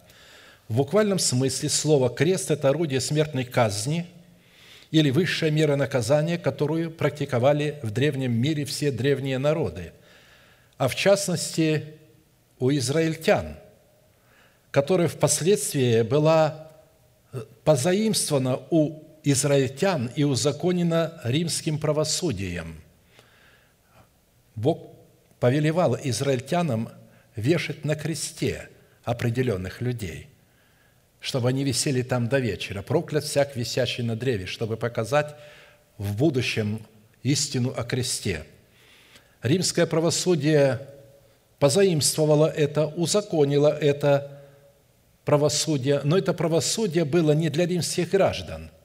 [0.66, 4.06] В буквальном смысле слово «крест»– это орудие смертной казни
[4.90, 9.92] или высшая мера наказания, которую практиковали в древнем мире все древние народы,
[10.78, 11.84] а в частности
[12.58, 13.54] у израильтян,
[14.72, 16.72] которая впоследствии была
[17.62, 22.80] позаимствована у израильтян и узаконено римским правосудием.
[24.54, 24.94] Бог
[25.38, 26.88] повелевал израильтянам
[27.36, 28.70] вешать на кресте
[29.04, 30.28] определенных людей,
[31.20, 32.82] чтобы они висели там до вечера.
[32.82, 35.36] Проклят всяк висящий на древе, чтобы показать
[35.98, 36.86] в будущем
[37.22, 38.44] истину о кресте.
[39.42, 40.88] Римское правосудие
[41.58, 44.42] позаимствовало это, узаконило это
[45.24, 48.70] правосудие, но это правосудие было не для римских граждан–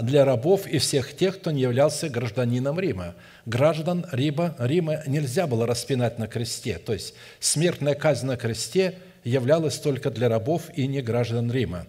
[0.00, 3.14] для рабов и всех тех, кто не являлся гражданином Рима.
[3.46, 9.78] Граждан Рима, Рима нельзя было распинать на кресте, то есть смертная казнь на кресте являлась
[9.78, 11.86] только для рабов и не граждан Рима.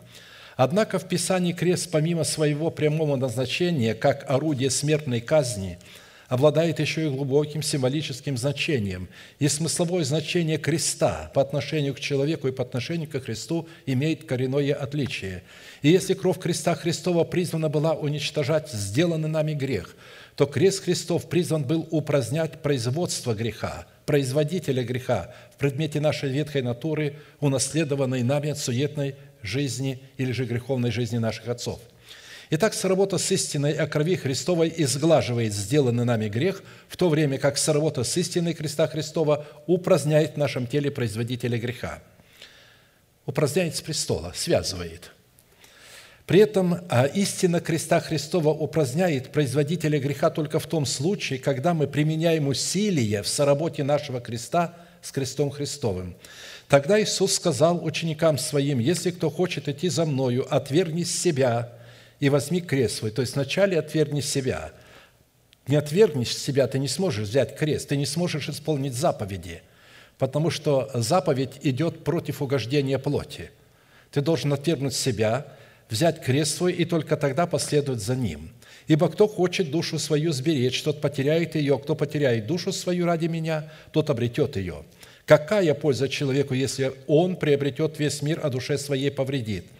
[0.55, 5.80] Однако в Писании крест, помимо своего прямого назначения, как орудие смертной казни–
[6.34, 9.07] обладает еще и глубоким символическим значением.
[9.38, 14.73] И смысловое значение креста по отношению к человеку и по отношению к Христу имеет коренное
[14.73, 15.43] отличие.
[15.84, 19.95] И если кровь креста Христова призвана была уничтожать сделанный нами грех,
[20.36, 27.17] то крест Христов призван был упразднять производство греха, производителя греха в предмете нашей ветхой натуры,
[27.41, 29.13] унаследованной нами от суетной
[29.43, 31.79] жизни или же греховной жизни наших отцов–
[32.56, 37.58] Итак, соработа с истиной о крови Христовой изглаживает сделанный нами грех, в то время как
[37.58, 42.04] соработа с истиной Христа Христова упраздняет в нашем теле производителя греха.
[43.26, 45.10] Упраздняет с престола, связывает.
[46.28, 51.88] При этом а истина креста Христова упраздняет производителя греха только в том случае, когда мы
[51.88, 56.16] применяем усилия в соработе нашего креста с крестом Христовым.
[56.68, 61.72] Тогда Иисус сказал ученикам Своим, «Если кто хочет идти за Мною, отвергни себя,
[62.24, 63.11] и возьми крест свой.
[63.11, 64.71] То есть вначале отвергни себя.
[65.67, 69.61] Не отвергнешь себя, ты не сможешь взять крест, ты не сможешь исполнить заповеди,
[70.17, 73.51] потому что заповедь идет против угождения плоти.
[74.09, 75.47] Ты должен отвергнуть себя,
[75.89, 78.51] взять крест свой и только тогда последовать за ним.
[78.88, 83.69] Ибо кто хочет душу свою сберечь, тот потеряет ее, кто потеряет душу свою ради меня,
[83.91, 84.86] тот обретет ее.
[85.26, 89.65] Какая польза человеку, если он приобретет весь мир, а душе своей повредит–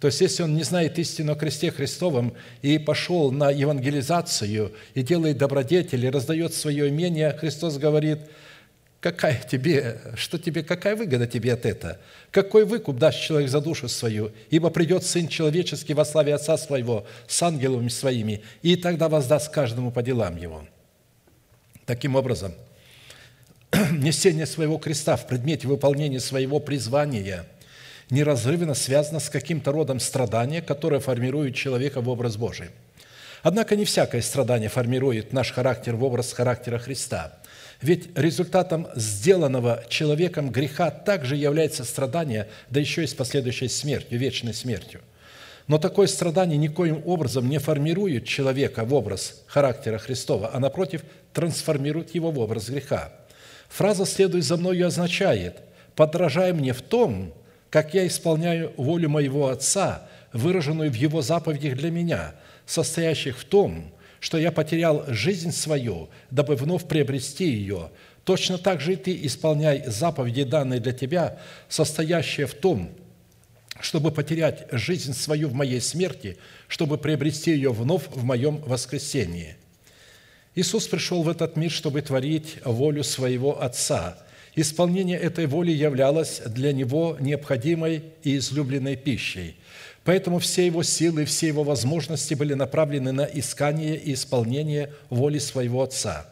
[0.00, 5.02] то есть, если он не знает истину о кресте Христовом и пошел на евангелизацию и
[5.02, 8.18] делает добродетели, раздает свое имение, Христос говорит,
[9.00, 11.98] какая тебе, что тебе, какая выгода тебе от этого?
[12.30, 14.32] Какой выкуп даст человек за душу свою?
[14.50, 19.90] Ибо придет Сын Человеческий во славе Отца Своего с ангелами Своими, и тогда воздаст каждому
[19.90, 20.66] по делам Его.
[21.86, 22.52] Таким образом,
[23.92, 27.46] несение своего креста в предмете выполнения своего призвания–
[28.10, 32.68] неразрывно связано с каким-то родом страдания, которое формирует человека в образ Божий.
[33.42, 37.38] Однако не всякое страдание формирует наш характер в образ характера Христа.
[37.82, 44.54] Ведь результатом сделанного человеком греха также является страдание, да еще и с последующей смертью, вечной
[44.54, 45.00] смертью.
[45.66, 51.02] Но такое страдание никоим образом не формирует человека в образ характера Христова, а напротив,
[51.32, 53.12] трансформирует его в образ греха.
[53.68, 55.58] Фраза «следуй за мною» означает
[55.96, 57.34] «подражай мне в том,
[57.76, 63.92] как я исполняю волю моего Отца, выраженную в Его заповедях для меня, состоящих в том,
[64.18, 67.90] что я потерял жизнь свою, дабы вновь приобрести ее,
[68.24, 72.88] точно так же и ты исполняй заповеди, данные для тебя, состоящие в том,
[73.78, 79.54] чтобы потерять жизнь свою в моей смерти, чтобы приобрести ее вновь в моем воскресении».
[80.54, 84.16] Иисус пришел в этот мир, чтобы творить волю своего Отца.
[84.56, 89.56] Исполнение этой воли являлось для Него необходимой и излюбленной пищей–
[90.06, 95.82] Поэтому все его силы, все его возможности были направлены на искание и исполнение воли своего
[95.82, 96.28] Отца.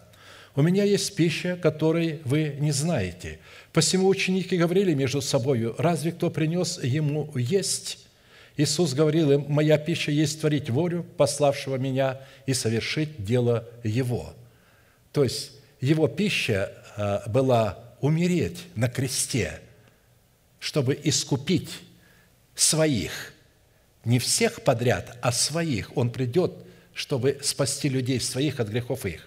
[0.55, 3.41] «У меня есть пища, которой вы не знаете».
[3.73, 7.99] Посему ученики говорили между собою, «Разве кто принес ему есть?»
[8.57, 14.35] Иисус говорил им, «Моя пища есть творить волю пославшего меня и совершить дело Его».
[15.11, 15.51] То есть
[15.81, 19.61] Его пища а, была умереть на кресте,
[20.59, 21.71] чтобы искупить
[22.55, 23.33] своих–
[24.05, 25.97] не всех подряд, а своих.
[25.97, 26.53] Он придет,
[26.93, 29.27] чтобы спасти людей своих от грехов их.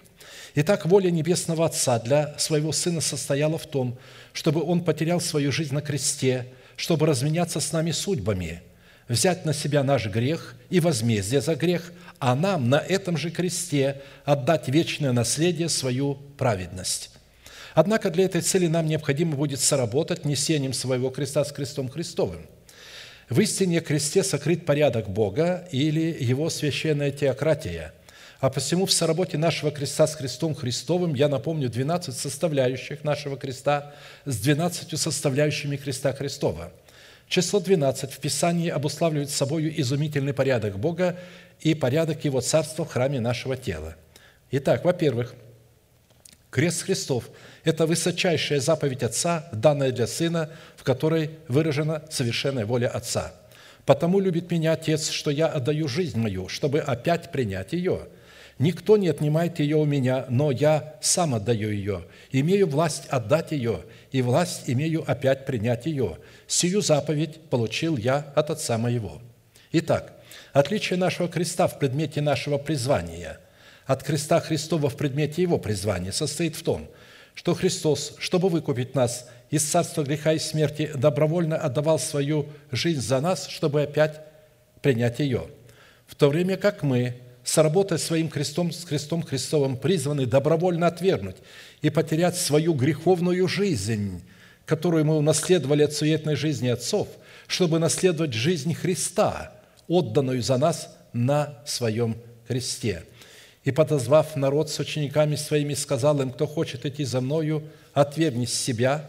[0.54, 3.98] Итак, воля Небесного Отца для своего Сына состояла в том,
[4.32, 8.62] чтобы Он потерял свою жизнь на кресте, чтобы разменяться с нами судьбами,
[9.08, 14.00] взять на себя наш грех и возмездие за грех, а нам на этом же кресте
[14.24, 17.10] отдать вечное наследие, свою праведность.
[17.80, 22.44] Однако для этой цели нам необходимо будет соработать несением своего креста с крестом Христовым–
[23.28, 27.92] в истине кресте сокрыт порядок Бога или Его священная теократия.
[28.40, 33.94] А посему в соработе нашего креста с крестом Христовым я напомню 12 составляющих нашего креста
[34.24, 36.72] с 12 составляющими креста Христова.
[37.28, 41.16] Число 12 в Писании обуславливает собой изумительный порядок Бога
[41.60, 43.94] и порядок Его Царства в храме нашего тела.
[44.50, 45.34] Итак, во-первых,
[46.50, 47.30] крест Христов–
[47.64, 53.32] это высочайшая заповедь Отца, данная для Сына, в которой выражена совершенная воля Отца.
[53.84, 58.08] «Потому любит меня Отец, что я отдаю жизнь мою, чтобы опять принять ее.
[58.58, 62.04] Никто не отнимает ее у меня, но я сам отдаю ее.
[62.32, 63.80] Имею власть отдать ее,
[64.10, 66.18] и власть имею опять принять ее.
[66.46, 69.22] Сию заповедь получил я от Отца моего».
[69.72, 70.12] Итак,
[70.52, 73.38] отличие нашего креста в предмете нашего призвания
[73.88, 76.88] от креста Христова в предмете его призвания состоит в том,
[77.38, 83.20] что Христос, чтобы выкупить нас из царства греха и смерти, добровольно отдавал свою жизнь за
[83.20, 84.20] нас, чтобы опять
[84.82, 85.46] принять ее.
[86.08, 87.14] В то время как мы,
[87.44, 91.36] сработать своим крестом, с крестом Христовым, призваны добровольно отвергнуть
[91.80, 94.20] и потерять свою греховную жизнь,
[94.66, 97.06] которую мы унаследовали от суетной жизни отцов,
[97.46, 99.52] чтобы наследовать жизнь Христа,
[99.86, 102.16] отданную за нас на своем
[102.48, 103.04] кресте–
[103.64, 109.08] и, подозвав народ с учениками своими, сказал им, кто хочет идти за мною, отвергнись себя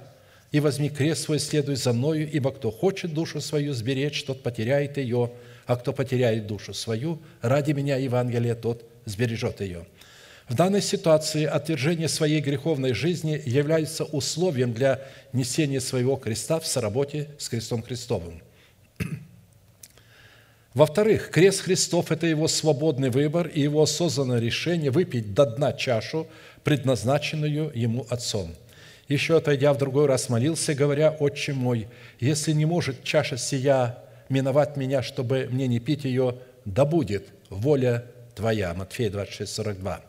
[0.52, 4.98] и возьми крест свой, следуй за мною, ибо кто хочет душу свою сберечь, тот потеряет
[4.98, 5.32] ее,
[5.66, 9.86] а кто потеряет душу свою, ради меня Евангелия, тот сбережет ее».
[10.48, 15.00] В данной ситуации отвержение своей греховной жизни является условием для
[15.32, 18.42] несения своего креста в соработе с крестом Христовым–
[20.80, 26.26] во-вторых, крест Христов– это его свободный выбор и его осознанное решение выпить до дна чашу,
[26.64, 28.56] предназначенную ему Отцом.
[29.10, 31.90] Еще отойдя в другой раз молился, говоря, «Отче мой,
[32.22, 33.98] если не может чаша сия
[34.30, 38.74] миновать меня, чтобы мне не пить ее, да будет воля Твоя».
[38.74, 40.00] Матфея 26, 42.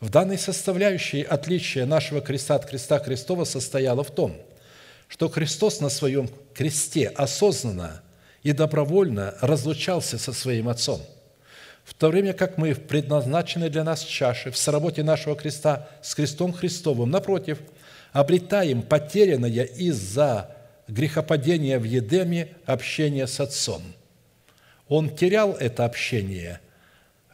[0.00, 4.38] В данной составляющей отличие нашего креста от креста Христова состояло в том,
[5.06, 8.00] что Христос на своем кресте осознанно–
[8.42, 11.02] и добровольно разлучался со своим Отцом,
[11.84, 16.14] в то время как мы в предназначенной для нас чаше, в сработе нашего креста с
[16.14, 17.58] крестом Христовым, напротив,
[18.12, 20.54] обретаем потерянное из-за
[20.86, 23.82] грехопадения в Едеме общение с Отцом.
[24.86, 26.60] Он терял это общение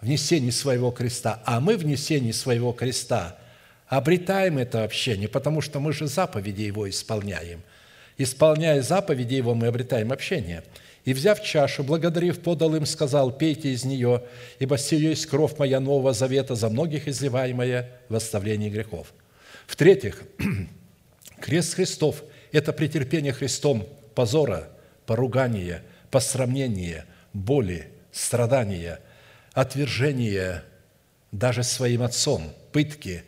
[0.01, 3.39] в несении своего креста, а мы в несении своего креста
[3.87, 7.63] обретаем это общение, потому что мы же заповеди Его исполняем.
[8.19, 10.65] Исполняя заповеди Его, мы обретаем общение–
[11.05, 14.23] и, взяв чашу, благодарив, подал им, сказал, «Пейте из нее,
[14.59, 19.13] ибо сие есть кровь моя нового завета, за многих изливаемая в оставлении грехов».
[19.67, 20.23] В-третьих,
[21.41, 24.71] крест Христов– это претерпение Христом позора,
[25.05, 29.01] поругание, посрамление, боли, страдания,
[29.53, 30.63] отвержение
[31.33, 33.25] даже своим отцом, пытки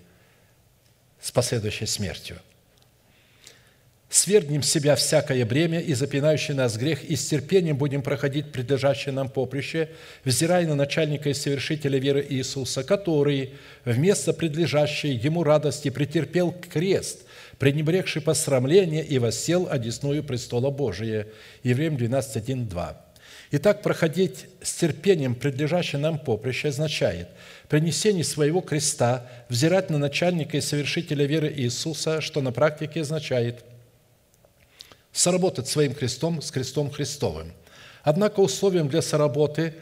[1.20, 2.38] с последующей смертью.
[4.16, 9.12] Свергнем с себя всякое бремя и запинающий нас грех, и с терпением будем проходить предлежащее
[9.12, 9.90] нам поприще,
[10.24, 13.50] взирая на начальника и совершителя веры Иисуса, который
[13.84, 17.26] вместо предлежащей ему радости претерпел крест,
[17.58, 21.26] пренебрегший посрамление и воссел одесную престола Божия».
[21.62, 23.04] Евреям 12, 1, 2.
[23.50, 27.28] Итак, проходить с терпением предлежащее нам поприще означает
[27.68, 33.62] принесение своего креста, взирать на начальника и совершителя веры Иисуса, что на практике означает–
[35.16, 37.52] соработать своим крестом с крестом Христовым.
[38.02, 39.74] Однако условием для соработы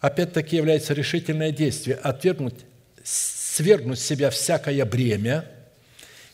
[0.00, 2.66] опять-таки является решительное действие– отвергнуть,
[3.04, 5.44] свергнуть с себя всякое бремя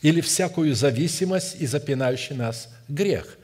[0.01, 3.37] или всякую зависимость и запинающий нас грех.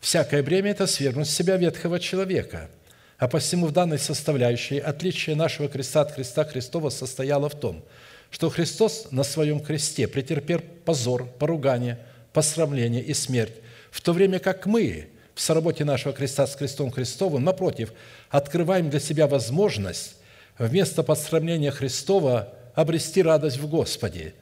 [0.00, 2.70] Всякое бремя– это свергнуть с себя ветхого человека.
[3.18, 7.84] А посему в данной составляющей отличие нашего креста от креста Христова состояло в том,
[8.30, 11.98] что Христос на своем кресте претерпел позор, поругание,
[12.32, 13.54] посрамление и смерть,
[13.94, 17.92] в то время как мы в соработе нашего креста с крестом Христовым, напротив,
[18.28, 20.16] открываем для себя возможность
[20.58, 24.34] вместо подсрамления Христова обрести радость в Господе.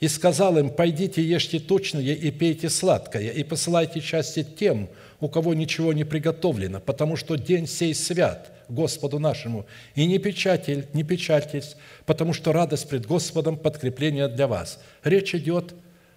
[0.00, 4.88] И сказал им, «Пойдите, ешьте точное и пейте сладкое, и посылайте части тем,
[5.20, 10.88] у кого ничего не приготовлено, потому что день сей свят Господу нашему, и не печатель,
[10.92, 14.80] не печальтесь, потому что радость пред Господом– подкрепление для вас».
[15.04, 15.72] Речь идет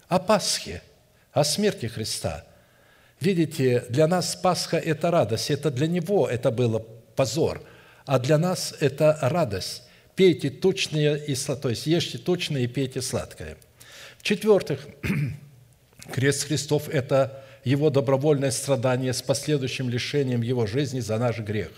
[0.08, 0.82] о Пасхе,
[1.32, 2.44] о смерти Христа–
[3.22, 6.80] Видите, для нас Пасха– это радость, это для Него это было
[7.16, 7.62] позор,
[8.08, 9.84] а для нас это радость.
[10.16, 13.58] Пейте точное и сладкое, то есть ешьте точное и пейте сладкое.
[14.18, 14.88] В-четвертых,
[16.12, 21.70] крест Христов– это Его добровольное страдание с последующим лишением Его жизни за наш грех.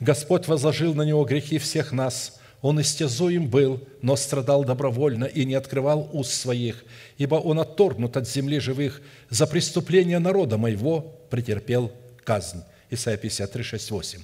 [0.00, 5.54] Господь возложил на Него грехи всех нас– он истязуем был, но страдал добровольно и не
[5.54, 6.84] открывал уст своих,
[7.18, 11.92] ибо Он отторгнут от земли живых, за преступление народа моего претерпел
[12.24, 12.62] казнь».
[12.88, 14.20] Исайя 53, 6, 8.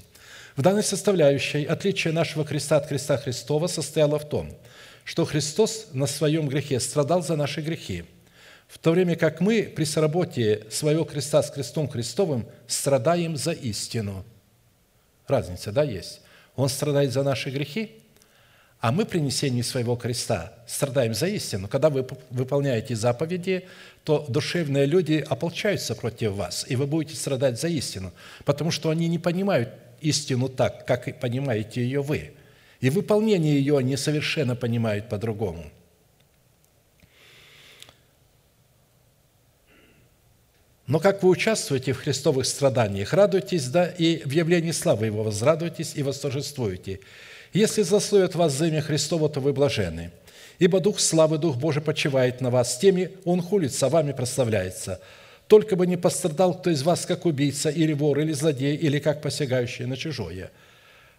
[0.54, 4.56] В данной составляющей отличие нашего креста от креста Христова состояло в том,
[5.02, 8.04] что Христос на своем грехе страдал за наши грехи,
[8.68, 14.24] в то время как мы при соработе своего креста с крестом Христовым страдаем за истину.
[15.26, 16.20] Разница, да, есть?
[16.54, 17.92] Он страдает за наши грехи,
[18.80, 21.66] а мы при несении своего креста страдаем за истину.
[21.66, 23.66] Когда вы выполняете заповеди,
[24.04, 28.12] то душевные люди ополчаются против вас, и вы будете страдать за истину,
[28.44, 29.70] потому что они не понимают
[30.00, 32.32] истину так, как и понимаете ее вы.
[32.80, 35.64] И выполнение ее они совершенно понимают по-другому.
[40.86, 45.96] Но как вы участвуете в христовых страданиях, радуйтесь, да, и в явлении славы Его возрадуйтесь
[45.96, 47.00] и восторжествуйте–
[47.52, 50.10] если заслует вас за имя Христово, то вы блажены.
[50.58, 55.00] Ибо Дух славы, Дух Божий почивает на вас, теми Он хулится, вами прославляется.
[55.46, 59.22] Только бы не пострадал кто из вас, как убийца, или вор, или злодей, или как
[59.22, 60.50] посягающий на чужое.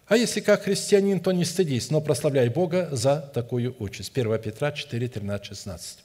[0.06, 4.12] А если как христианин, то не стыдись, но прославляй Бога за такую участь.
[4.16, 5.98] 1 Петра 4, 13, 16.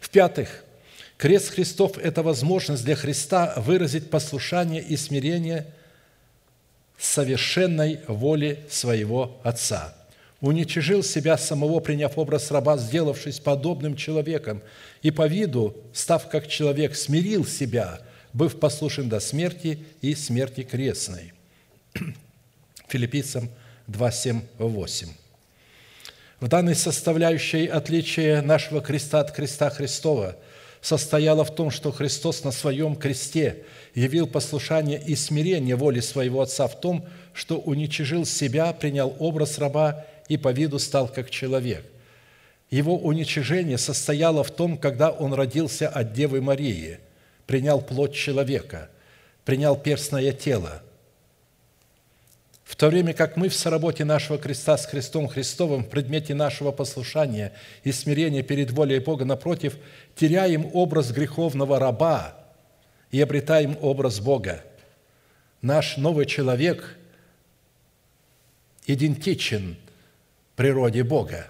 [0.00, 0.64] В-пятых,
[1.16, 5.66] крест Христов– это возможность для Христа выразить послушание и смирение–
[6.98, 9.94] совершенной воли своего Отца.
[10.40, 14.62] Уничижил себя самого, приняв образ раба, сделавшись подобным человеком,
[15.02, 18.00] и по виду, став как человек, смирил себя,
[18.32, 21.32] быв послушен до смерти и смерти крестной.
[22.88, 23.50] Филиппийцам
[23.86, 25.08] 2, 7, 8.
[26.40, 30.36] В данной составляющей отличие нашего креста от креста Христова
[30.80, 33.64] состояло в том, что Христос на своем кресте–
[33.96, 40.04] явил послушание и смирение воли своего Отца в том, что уничижил себя, принял образ раба
[40.28, 41.84] и по виду стал как человек.
[42.70, 46.98] Его уничижение состояло в том, когда он родился от Девы Марии,
[47.46, 48.90] принял плоть человека,
[49.46, 50.82] принял перстное тело.
[52.66, 56.70] В то время как мы в соработе нашего креста с Христом Христовым в предмете нашего
[56.70, 59.78] послушания и смирения перед волей Бога, напротив,
[60.14, 62.34] теряем образ греховного раба–
[63.10, 64.62] и обретаем образ Бога.
[65.62, 66.96] Наш новый человек
[68.86, 69.76] идентичен
[70.54, 71.48] природе Бога.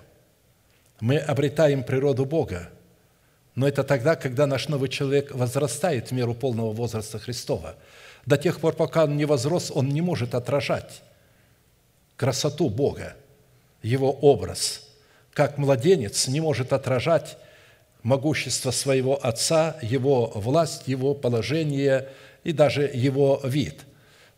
[1.00, 2.70] Мы обретаем природу Бога,
[3.54, 7.74] но это тогда, когда наш новый человек возрастает в меру полного возраста Христова.
[8.26, 11.02] До тех пор, пока он не возрос, он не может отражать
[12.16, 13.14] красоту Бога,
[13.82, 14.88] Его образ,
[15.32, 17.38] как младенец не может отражать
[18.02, 22.08] могущество своего Отца, Его власть, Его положение,
[22.46, 23.80] и даже его вид.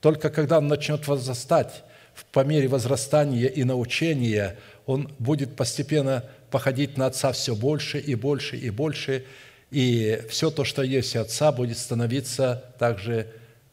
[0.01, 1.85] Только когда он начнет возрастать,
[2.33, 4.57] по мере возрастания и научения,
[4.87, 9.27] он будет постепенно походить на Отца все больше и больше и больше,
[9.71, 13.27] и все то, что есть Отца, будет становиться также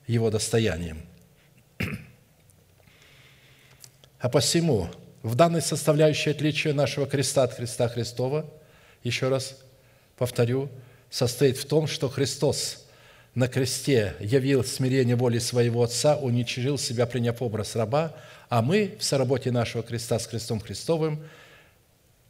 [0.07, 1.02] его достоянием.
[4.19, 4.90] А посему,
[5.22, 8.49] в данной составляющей отличия нашего креста от креста Христова,
[9.03, 9.60] еще раз
[10.18, 10.69] повторю,
[11.11, 12.88] состоит в том, что Христос
[13.36, 18.15] на кресте явил смирение воли своего Отца, уничижил себя, приняв образ раба,
[18.49, 21.23] а мы в соработе нашего креста с крестом Христовым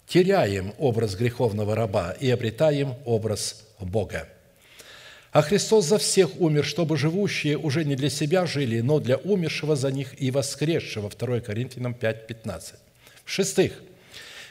[0.08, 4.28] теряем образ греховного раба и обретаем образ Бога.
[5.36, 9.76] А Христос за всех умер, чтобы живущие уже не для себя жили, но для умершего
[9.76, 11.10] за них и воскресшего.
[11.10, 12.76] 2 Коринфянам 5, 15.
[13.26, 13.74] В-шестых,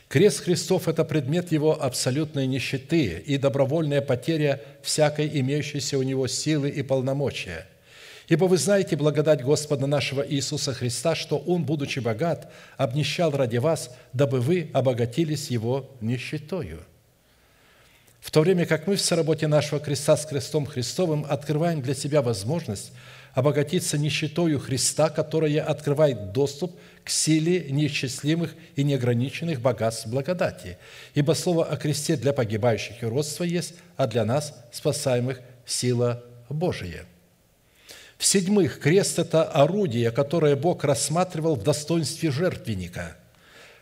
[0.09, 6.69] крест Христов– это предмет его абсолютной нищеты и добровольная потеря всякой имеющейся у него силы
[6.69, 7.67] и полномочия.
[8.29, 13.89] Ибо вы знаете благодать Господа нашего Иисуса Христа, что Он, будучи богат, обнищал ради вас,
[14.13, 16.81] дабы вы обогатились Его нищетою–
[18.25, 22.23] в то время как мы в соработе нашего креста с крестом Христовым открываем для себя
[22.23, 22.91] возможность
[23.35, 26.75] обогатиться нищетою Христа, которая открывает доступ
[27.05, 30.79] к силе неисчислимых и неограниченных богатств благодати.
[31.13, 37.05] Ибо слово о кресте для погибающих и родства есть, а для нас, спасаемых, сила Божия.
[38.17, 43.19] В-седьмых, крест– это орудие, которое Бог рассматривал в достоинстве жертвенника–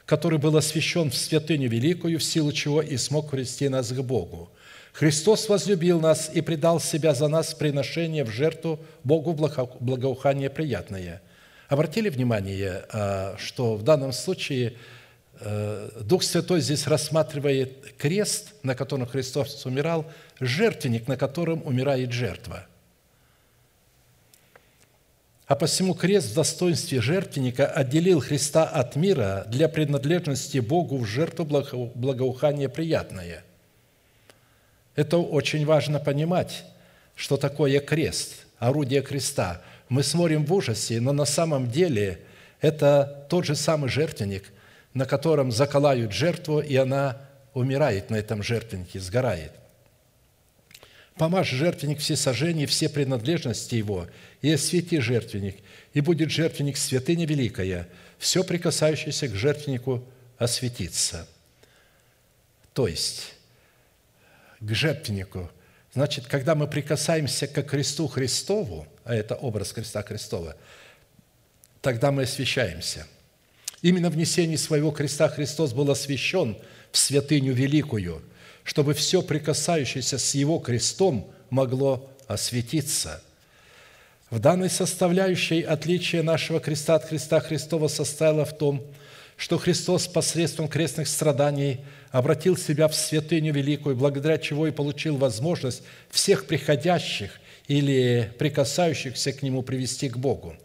[0.07, 4.51] который был освящен в святыню великую, в силу чего и смог привести нас к Богу.
[4.93, 9.33] Христос возлюбил нас и предал Себя за нас приношение в жертву Богу
[9.81, 11.23] благоухание приятное.
[11.69, 14.75] Обратили внимание, а, что в данном случае
[15.41, 20.05] э, Дух Святой здесь рассматривает крест, на котором Христос умирал,
[20.41, 22.67] жертвенник, на котором умирает жертва–
[25.47, 31.45] а посему крест в достоинстве жертвенника отделил Христа от мира для принадлежности Богу в жертву
[31.95, 33.45] благоухания приятное.
[34.95, 36.65] Это очень важно понимать,
[37.17, 39.63] что такое крест, орудие креста.
[39.89, 42.21] Мы смотрим в ужасе, но на самом деле
[42.61, 44.53] это тот же самый жертвенник,
[44.95, 47.19] на котором заколают жертву, и она
[47.55, 49.53] умирает на этом жертвеннике, сгорает.
[51.17, 54.09] Помажь жертвенник все сожжения, все принадлежности его,
[54.41, 55.57] и освети жертвенник,
[55.93, 60.05] и будет жертвенник святыня великая, все прикасающееся к жертвеннику
[60.39, 61.29] осветится».
[62.73, 63.35] То есть,
[64.61, 65.51] к жертвеннику.
[65.93, 70.57] Значит, когда мы прикасаемся к кресту Христову, а это образ креста Христова,
[71.83, 73.07] тогда мы освящаемся.
[73.83, 76.57] Именно в несении своего креста Христос был освящен
[76.91, 78.23] в святыню великую–
[78.65, 83.23] чтобы все прикасающееся с Его крестом могло осветиться.
[84.31, 88.83] В данной составляющей отличие нашего креста от креста Христова состояло в том,
[89.37, 91.81] что Христос посредством крестных страданий
[92.11, 99.43] обратил себя в святыню великую, благодаря чего и получил возможность всех приходящих или прикасающихся к
[99.43, 100.57] Нему привести к Богу.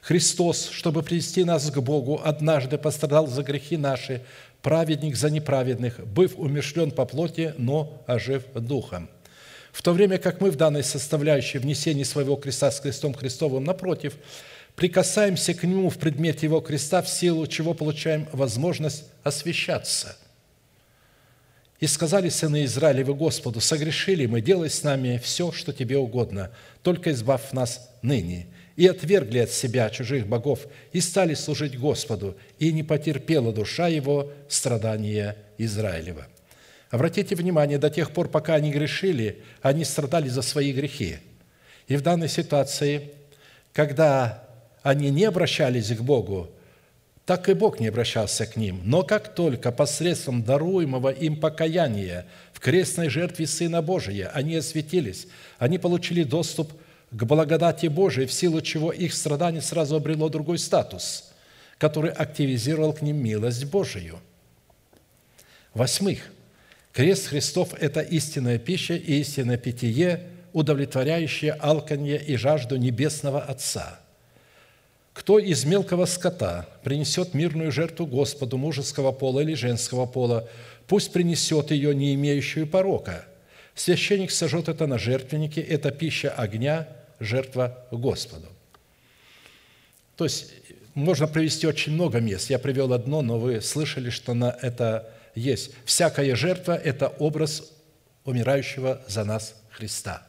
[0.00, 4.22] Христос, чтобы привести нас к Богу, однажды пострадал за грехи наши,
[4.62, 9.08] праведник за неправедных, быв умершлен по плоти, но ожив духом.
[9.72, 14.16] В то время как мы в данной составляющей внесении своего креста с крестом Христовым, напротив,
[14.74, 20.16] прикасаемся к Нему в предмете Его креста, в силу чего получаем возможность освящаться.
[21.78, 26.50] «И сказали сыны Израилевы Господу, согрешили мы, делай с нами все, что Тебе угодно,
[26.82, 28.48] только избавь нас ныне,
[28.80, 30.60] и отвергли от себя чужих богов,
[30.92, 36.26] и стали служить Господу, и не потерпела душа его страдания Израилева».
[36.88, 41.18] Обратите внимание, до тех пор, пока они грешили, они страдали за свои грехи.
[41.88, 43.10] И в данной ситуации,
[43.74, 44.48] когда
[44.82, 46.48] они не обращались к Богу,
[47.26, 48.80] так и Бог не обращался к ним.
[48.84, 52.24] Но как только посредством даруемого им покаяния
[52.54, 55.26] в крестной жертве Сына Божия они осветились,
[55.58, 56.76] они получили доступ к
[57.10, 61.32] благодати Божией, в силу чего их страдание сразу обрело другой статус,
[61.78, 64.20] который активизировал к ним милость Божию.
[65.74, 66.30] Восьмых.
[66.92, 74.00] Крест Христов– это истинная пища и истинное питье, удовлетворяющее алканье и жажду Небесного Отца.
[75.12, 80.48] Кто из мелкого скота принесет мирную жертву Господу мужеского пола или женского пола,
[80.88, 83.24] пусть принесет ее, не имеющую порока.
[83.76, 86.88] Священник сожжет это на жертвеннике, это пища огня–
[87.20, 88.48] жертва Господу.
[90.16, 90.52] То есть
[90.94, 92.50] можно привести очень много мест.
[92.50, 95.70] Я привел одно, но вы слышали, что на это есть.
[95.84, 97.70] Всякая жертва– это образ
[98.24, 100.26] умирающего за нас Христа.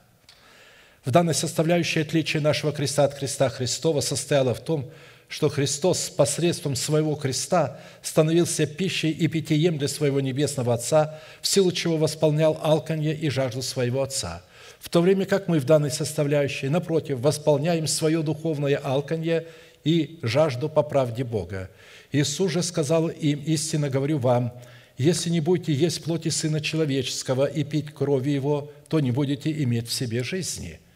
[1.04, 4.92] В данной составляющей отличие нашего креста от креста Христова состояло в том,
[5.28, 11.72] что Христос посредством своего креста становился пищей и питьем для своего небесного Отца, в силу
[11.72, 14.44] чего восполнял алканье и жажду своего Отца.
[14.82, 19.46] В то время как мы в данной составляющей, напротив, восполняем свое духовное алканье
[19.86, 21.70] и жажду по правде Бога.
[22.12, 24.52] Иисус же сказал им, истинно говорю вам,
[24.98, 29.88] если не будете есть плоти Сына Человеческого и пить крови Его, то не будете иметь
[29.88, 30.80] в себе жизни–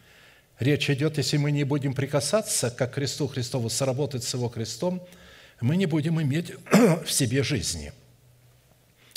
[0.58, 5.02] Речь идет, если мы не будем прикасаться как кресту Христову, сработать с Его крестом,
[5.60, 6.52] мы не будем иметь
[7.04, 7.92] в себе жизни.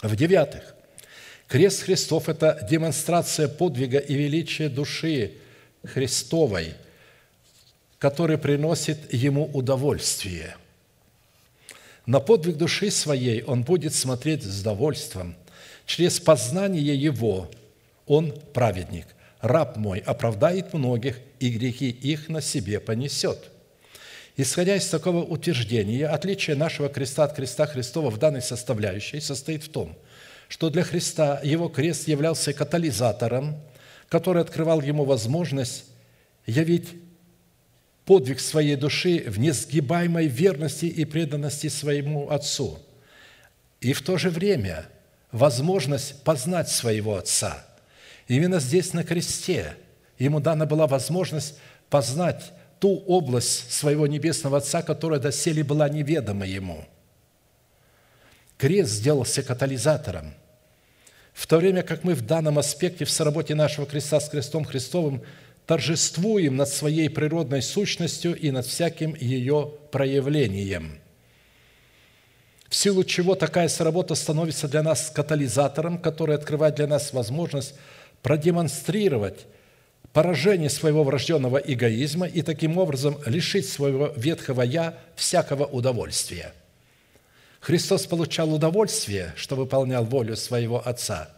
[0.02, 0.76] В-девятых,
[1.50, 5.34] крест Христов– это демонстрация подвига и величия души
[5.84, 6.76] Христовой,
[7.98, 10.56] который приносит Ему удовольствие.
[12.06, 15.36] На подвиг души своей Он будет смотреть с довольством.
[15.86, 17.52] Через познание Его
[18.06, 19.08] Он праведник–
[19.42, 23.50] раб мой оправдает многих, и грехи их на себе понесет».
[24.38, 29.70] Исходя из такого утверждения, отличие нашего креста от креста Христова в данной составляющей состоит в
[29.70, 29.98] том,
[30.50, 33.58] что для Христа его крест являлся катализатором,
[34.10, 35.86] который открывал ему возможность
[36.46, 36.90] явить
[38.04, 42.80] подвиг своей души в несгибаемой верности и преданности своему Отцу,
[43.80, 44.90] и в то же время
[45.32, 47.66] возможность познать своего Отца–
[48.30, 49.76] Именно здесь, на кресте,
[50.20, 51.56] ему дана была возможность
[51.90, 56.86] познать ту область своего Небесного Отца, которая доселе была неведома ему.
[58.60, 60.36] Крест сделался катализатором.
[61.34, 65.24] В то время как мы в данном аспекте в соработе нашего креста с крестом Христовым
[65.66, 71.00] торжествуем над своей природной сущностью и над всяким ее проявлением–
[72.70, 77.74] в силу чего такая соработа становится для нас катализатором, который открывает для нас возможность
[78.22, 79.48] продемонстрировать
[80.14, 86.54] поражение своего врожденного эгоизма и таким образом лишить своего ветхого «я» всякого удовольствия.
[87.60, 91.30] Христос получал удовольствие, что выполнял волю своего Отца,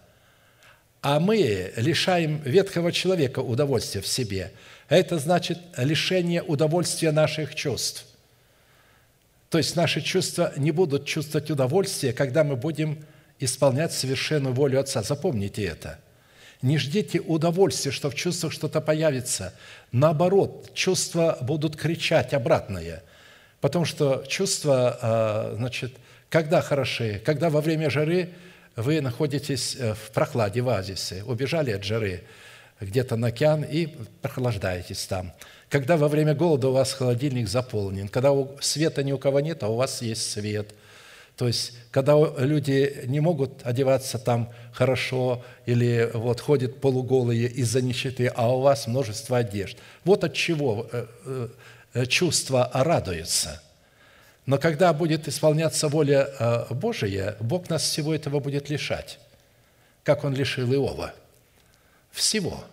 [1.02, 4.52] а мы лишаем ветхого человека удовольствия в себе.
[4.88, 8.06] Это значит лишение удовольствия наших чувств.
[9.50, 13.04] То есть наши чувства не будут чувствовать удовольствия, когда мы будем
[13.40, 15.02] исполнять совершенную волю Отца.
[15.02, 16.00] Запомните это–
[16.62, 19.54] не ждите удовольствия, что в чувствах что-то появится.
[19.92, 23.04] Наоборот, чувства будут кричать обратное.
[23.62, 25.94] Потому что чувства, а, значит,
[26.32, 27.22] когда хороши?
[27.24, 28.30] Когда во время жары
[28.76, 32.24] вы находитесь э, в прохладе, в оазисе, убежали от жары
[32.80, 33.88] где-то на океан и
[34.24, 35.32] прохлаждаетесь там.
[35.70, 39.68] Когда во время голода у вас холодильник заполнен, когда света ни у кого нет, а
[39.68, 40.74] у вас есть свет–
[41.42, 48.28] то есть, когда люди не могут одеваться там хорошо или вот ходят полуголые из-за нищеты,
[48.28, 49.78] а у вас множество одежд.
[50.04, 51.08] Вот от чего э,
[51.96, 53.60] э, чувство радуется.
[54.46, 59.20] Но когда будет исполняться воля э, Божия, Бог нас всего этого будет лишать,
[60.04, 61.14] как Он лишил Иова.
[62.12, 62.64] Всего.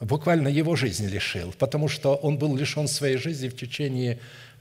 [0.00, 4.18] Буквально его жизнь лишил, потому что он был лишен своей жизни в течение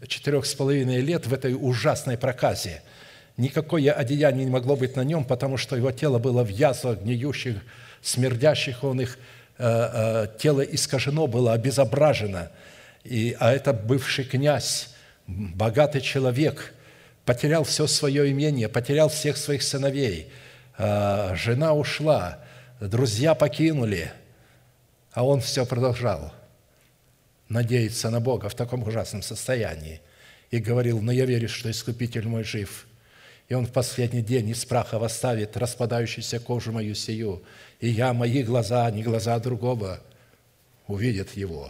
[0.08, 2.82] четырех с половиной лет в этой ужасной проказе–
[3.38, 7.58] никакое одеяние не могло быть на нем, потому что его тело было в язвах, гниющих,
[8.02, 9.18] смердящих, он их,
[9.58, 12.52] э, э, тело искажено было, обезображено.
[13.04, 14.90] И, а это бывший князь,
[15.56, 16.74] богатый человек,
[17.26, 20.32] потерял все свое имение, потерял всех своих сыновей,
[20.78, 22.40] э, жена ушла,
[22.80, 24.12] друзья покинули,
[25.14, 26.34] а он все продолжал
[27.50, 30.02] надеяться на Бога в таком ужасном состоянии.
[30.52, 32.88] И говорил, но я верю, что Искупитель мой жив–
[33.52, 37.44] и он в последний день из праха восставит распадающуюся кожу мою сию,
[37.82, 40.00] и я, мои глаза, не глаза другого,
[40.88, 41.70] увидят его».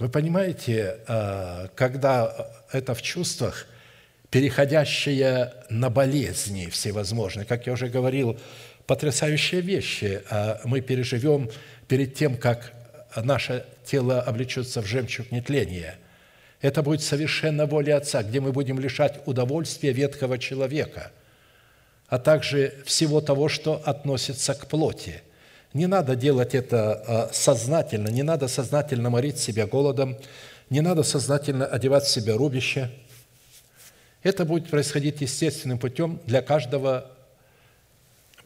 [0.00, 3.66] Вы понимаете, а, когда это в чувствах,
[4.30, 8.36] переходящее на болезни всевозможные, как я уже говорил,
[8.86, 11.48] потрясающие вещи а, мы переживем
[11.86, 12.72] перед тем, как
[13.14, 15.96] наше тело облечется в жемчуг нетления–
[16.60, 21.10] это будет совершенно воля Отца, где мы будем лишать удовольствия ветхого человека,
[22.06, 25.22] а также всего того, что относится к плоти.
[25.72, 30.16] Не надо делать это а, сознательно, не надо сознательно морить себя голодом,
[30.68, 32.90] не надо сознательно одевать в себя рубище.
[34.22, 36.20] Это будет происходить естественным путем.
[36.26, 37.10] Для каждого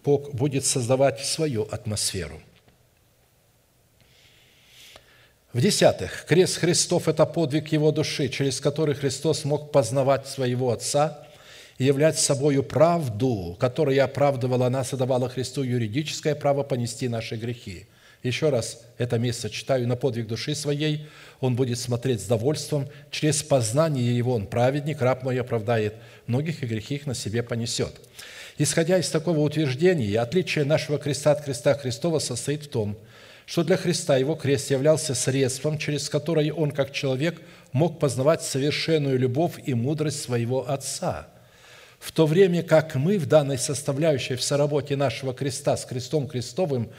[0.05, 2.41] Бог будет создавать свою атмосферу–
[5.55, 11.24] в-десятых, крест Христов– это подвиг Его души, через который Христос мог познавать своего Отца
[11.79, 17.87] являть собою правду, которая оправдывала нас и давала Христу юридическое право понести наши грехи.
[18.23, 19.87] Еще раз это место читаю.
[19.87, 21.07] «На подвиг души своей
[21.41, 22.89] он будет смотреть с довольством.
[23.11, 25.95] Через познание его он праведник, раб мой оправдает.
[26.27, 28.01] Многих и грехи их на себе понесет».
[28.57, 32.97] Исходя из такого утверждения, отличие нашего креста от креста Христова состоит в том,
[33.47, 37.43] что для Христа его крест являлся средством, через которое он, как человек,
[37.73, 41.29] мог познавать совершенную любовь и мудрость своего Отца–
[42.05, 46.91] в то время как мы в данной составляющей в соработе нашего креста с крестом Христовым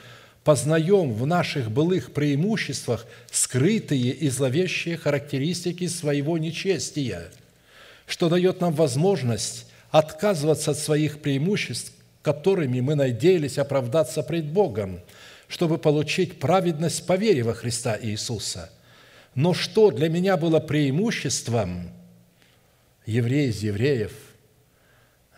[0.44, 7.28] познаем в наших былых преимуществах скрытые и зловещие характеристики своего нечестия,
[8.08, 15.02] что дает нам возможность отказываться от своих преимуществ, которыми мы надеялись оправдаться пред Богом,
[15.48, 18.72] чтобы получить праведность по вере во Христа Иисуса.
[19.36, 21.92] Но что для меня было преимуществом,
[23.06, 24.14] еврей из евреев–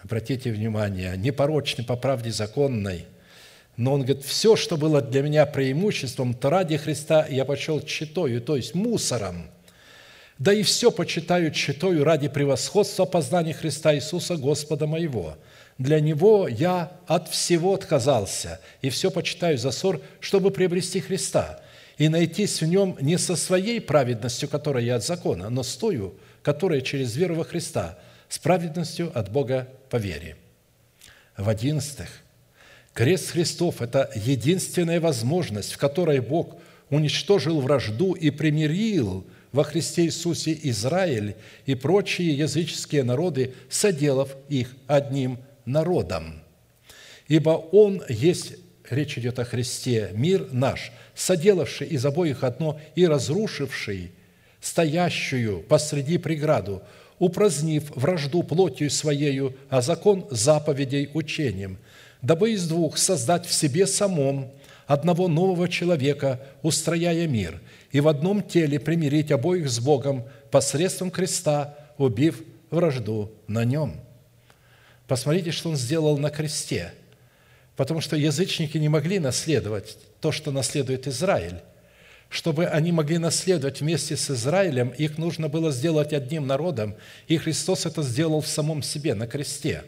[0.07, 3.05] обратите внимание, непорочный по правде законной.
[3.75, 8.39] Но он говорит, все, что было для меня преимуществом, то ради Христа я почел читою,
[8.41, 9.47] то есть мусором.
[10.39, 15.35] Да и все почитаю читою ради превосходства познания Христа Иисуса Господа моего.
[15.77, 21.59] Для Него я от всего отказался, и все почитаю за ссор, чтобы приобрести Христа,
[21.97, 26.15] и найтись в Нем не со своей праведностью, которая я от закона, но с тою,
[26.43, 27.97] которая через веру во Христа–
[28.29, 30.35] с праведностью от Бога по вере.
[31.37, 32.09] В одиннадцатых,
[32.93, 36.55] крест Христов– это единственная возможность, в которой Бог
[36.89, 41.35] уничтожил вражду и примирил во Христе Иисусе Израиль
[41.65, 46.41] и прочие языческие народы, соделав их одним народом.
[47.27, 48.55] Ибо Он есть,
[48.89, 54.11] речь идет о Христе, мир наш, соделавший из обоих одно и разрушивший
[54.61, 56.83] стоящую посреди преграду,
[57.19, 61.77] упразднив вражду плотью своею, а закон заповедей учением,
[62.21, 64.51] дабы из двух создать в себе самом
[64.85, 67.61] одного нового человека, устрояя мир,
[67.91, 73.99] и в одном теле примирить обоих с Богом посредством креста, убив вражду на нем».
[75.07, 76.93] Посмотрите, что Он сделал на кресте,
[77.75, 81.61] потому что язычники не могли наследовать то, что наследует Израиль–
[82.29, 86.95] чтобы они могли наследовать вместе с Израилем, их нужно было сделать одним народом,
[87.27, 89.83] и Христос это сделал в самом себе, на кресте.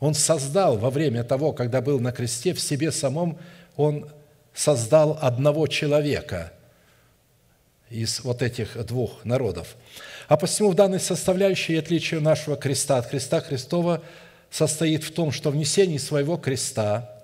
[0.00, 3.38] Он создал во время того, когда был на кресте, в себе самом,
[3.76, 4.10] Он
[4.52, 6.52] создал одного человека
[7.88, 9.76] из вот этих двух народов.
[10.28, 14.02] А посему в данной составляющей отличие нашего креста от креста Христова
[14.50, 17.08] состоит в том, что внесение своего креста–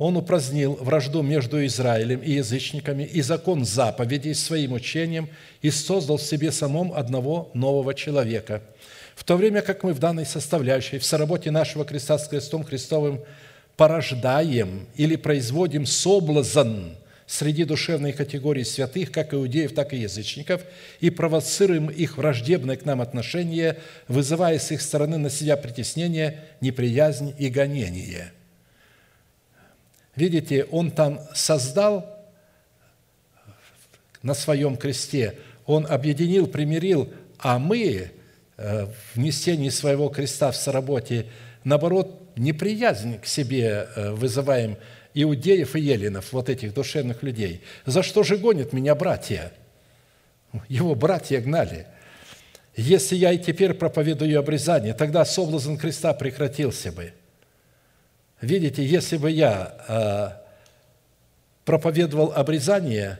[0.00, 5.28] он упразднил вражду между Израилем и язычниками и закон заповедей своим учением
[5.60, 8.62] и создал в себе самом одного нового человека.
[9.14, 13.20] В то время как мы в данной составляющей, в соработе нашего креста с крестом Христовым,
[13.76, 16.94] порождаем или производим соблазн
[17.26, 20.62] среди душевной категории святых, как иудеев, так и язычников,
[21.00, 23.76] и провоцируем их враждебное к нам отношение,
[24.08, 28.32] вызывая с их стороны на себя притеснение, неприязнь и гонение–
[30.20, 32.04] Видите, Он там создал
[34.22, 38.10] на своем кресте, Он объединил, примирил, а мы
[38.58, 41.24] э, в несении своего креста в соработе,
[41.64, 44.76] наоборот, неприязнь к себе э, вызываем
[45.14, 47.62] иудеев и еленов, вот этих душевных людей.
[47.86, 49.54] За что же гонят меня братья?
[50.68, 51.86] Его братья гнали.
[52.76, 57.14] Если я и теперь проповедую обрезание, тогда соблазн креста прекратился бы–
[58.40, 60.30] Видите, если бы я э,
[61.64, 63.18] проповедовал обрезание,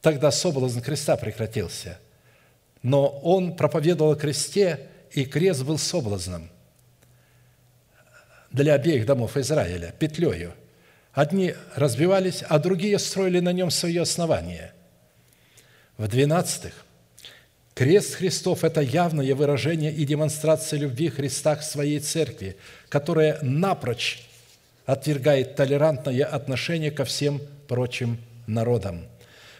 [0.00, 1.98] тогда соблазн креста прекратился.
[2.82, 6.50] Но он проповедовал о кресте, и крест был соблазном
[8.50, 10.54] для обеих домов Израиля, петлею.
[11.12, 14.72] Одни разбивались, а другие строили на нем свое основание.
[15.96, 16.84] В двенадцатых
[17.78, 22.56] Крест Христов– это явное выражение и демонстрация любви Христа к своей церкви,
[22.88, 24.26] которая напрочь
[24.84, 28.18] отвергает толерантное отношение ко всем прочим
[28.48, 29.02] народам.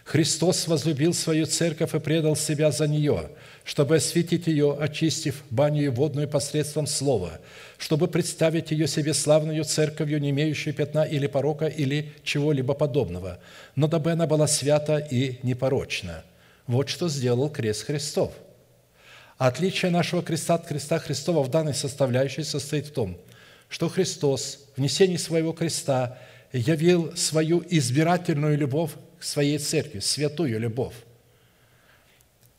[0.03, 3.31] Христос возлюбил свою церковь и предал себя за нее,
[3.63, 7.39] чтобы осветить ее, очистив баню водную посредством слова,
[7.79, 13.39] чтобы представить ее себе славную церковью, не имеющую пятна или порока, или чего-либо подобного,
[13.77, 16.25] но дабы она была свята и непорочна–
[16.69, 18.33] вот что сделал крест Христов.
[19.37, 23.19] Отличие нашего креста от креста Христова в данной составляющей состоит в том,
[23.69, 26.19] что Христос в несении своего креста
[26.53, 30.95] явил свою избирательную любовь к своей церкви, святую любовь.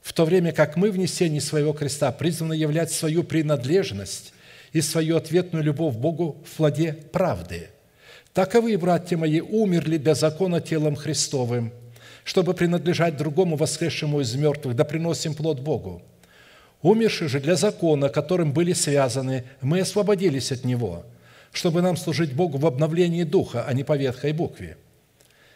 [0.01, 4.33] В то время как мы в несении своего креста призваны являть свою принадлежность
[4.73, 7.69] и свою ответную любовь Богу в плоде правды–
[8.33, 11.73] Так и вы, братья мои, умерли для закона телом Христовым,
[12.29, 16.03] чтобы принадлежать другому воскресшему из мертвых, да приносим плод Богу.
[16.83, 21.07] Умершие же для закона, которым были связаны, мы освободились от него,
[21.51, 24.77] чтобы нам служить Богу в обновлении духа, а не по ветхой букве.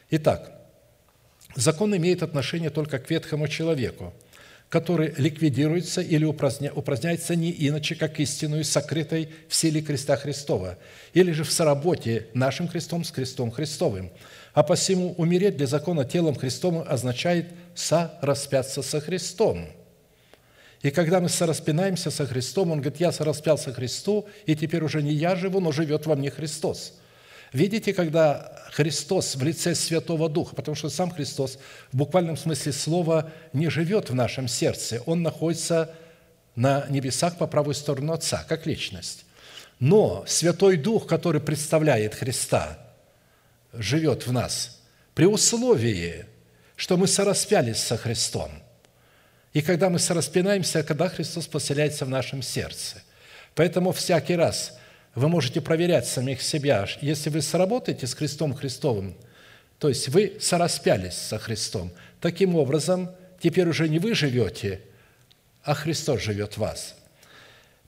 [0.10, 0.52] Итак,
[1.56, 4.12] закон имеет отношение только к ветхому человеку,
[4.70, 10.80] который ликвидируется или упраздняется не иначе, как истинную, сокрытой в силе креста Христова,
[11.14, 14.10] или же в соработе нашим крестом с крестом Христовым.
[14.54, 19.68] А посему умереть для закона телом Христовым означает сораспяться со Христом.
[20.82, 25.14] И когда мы сораспинаемся со Христом, Он говорит, я сораспялся Христу, и теперь уже не
[25.14, 26.94] я живу, но живет во мне Христос–
[27.54, 31.60] Видите, когда Христос в лице Святого Духа, потому что сам Христос
[31.92, 35.94] в буквальном смысле слова не живет в нашем сердце, Он находится
[36.56, 39.26] на небесах по правую сторону Отца, как личность.
[39.80, 42.80] Но Святой Дух, который представляет Христа,
[43.74, 44.82] живет в нас
[45.14, 46.26] при условии,
[46.76, 48.52] что мы сораспялись со Христом.
[49.54, 53.02] И когда мы сораспинаемся, когда Христос поселяется в нашем сердце.
[53.56, 54.78] Поэтому всякий раз–
[55.16, 56.88] вы можете проверять самих себя.
[57.02, 59.16] Если вы сработаете с Христом Христовым,
[59.80, 64.82] то есть вы сораспялись со Христом, таким образом теперь уже не вы живете,
[65.64, 66.96] а Христос живет в вас.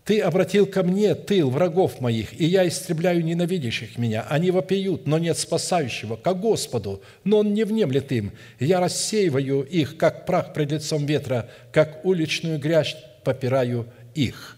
[0.06, 4.24] Ты обратил ко мне тыл врагов моих, и я истребляю ненавидящих меня.
[4.30, 8.32] Они вопиют, но нет спасающего, к Господу, но Он не внемлет им.
[8.60, 14.58] Я рассеиваю их, как прах пред лицом ветра, как уличную грязь попираю их».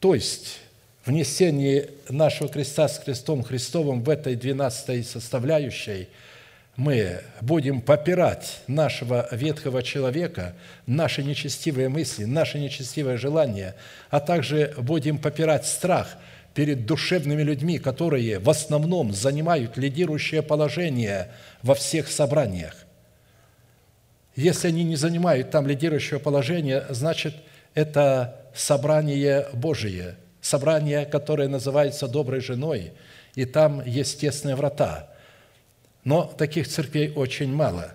[0.00, 0.58] То есть,
[1.06, 6.08] внесении нашего креста с крестом Христовым в этой двенадцатой составляющей
[6.76, 10.54] мы будем попирать нашего ветхого человека,
[10.86, 13.76] наши нечестивые мысли, наши нечестивые желания,
[14.10, 16.16] а также будем попирать страх
[16.54, 21.30] перед душевными людьми, которые в основном занимают лидирующее положение
[21.62, 22.74] во всех собраниях.
[24.36, 27.34] Если они не занимают там лидирующего положения, значит,
[27.74, 32.92] это собрание Божие– собрание, которое называется «Доброй женой»,
[33.34, 35.08] и там есть тесные врата.
[36.04, 37.94] Но таких церквей очень мало,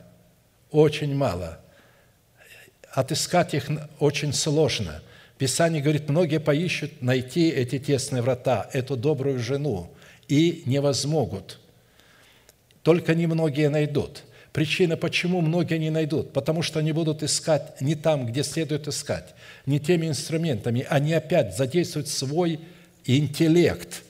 [0.72, 1.60] очень мало.
[2.92, 3.70] Отыскать их
[4.00, 5.02] очень сложно.
[5.38, 9.94] Писание говорит, многие поищут найти эти тесные врата, эту добрую жену,
[10.28, 11.60] и не возмогут.
[12.84, 18.26] Только немногие найдут– Причина, почему многие не найдут, потому что они будут искать не там,
[18.26, 20.86] где следует искать, не теми инструментами.
[20.90, 22.60] Они опять задействуют свой
[23.06, 24.04] интеллект,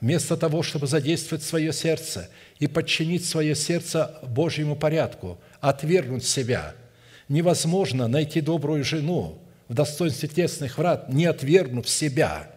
[0.00, 6.74] вместо того, чтобы задействовать свое сердце и подчинить свое сердце Божьему порядку, отвергнуть себя.
[7.28, 9.38] Невозможно найти добрую жену
[9.68, 12.50] в достоинстве тесных врат, не отвергнув себя.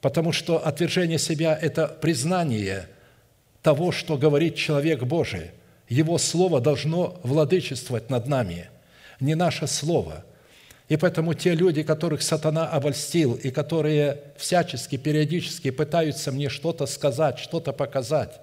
[0.00, 2.88] Потому что отвержение себя– это признание
[3.62, 5.50] того, что говорит человек Божий–
[5.90, 8.70] его Слово должно владычествовать над нами,
[9.18, 10.24] не наше Слово.
[10.90, 17.38] И поэтому те люди, которых сатана обольстил, и которые всячески, периодически пытаются мне что-то сказать,
[17.38, 18.40] что-то показать,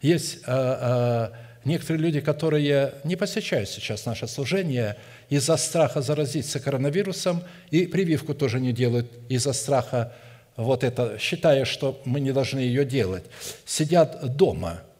[0.00, 1.28] есть э, э,
[1.66, 4.96] некоторые люди, которые не посещают сейчас наше служение
[5.28, 10.14] из-за страха заразиться коронавирусом, и прививку тоже не делают из-за страха
[10.56, 13.24] вот это, считая, что мы не должны ее делать.
[13.66, 14.80] Сидят дома–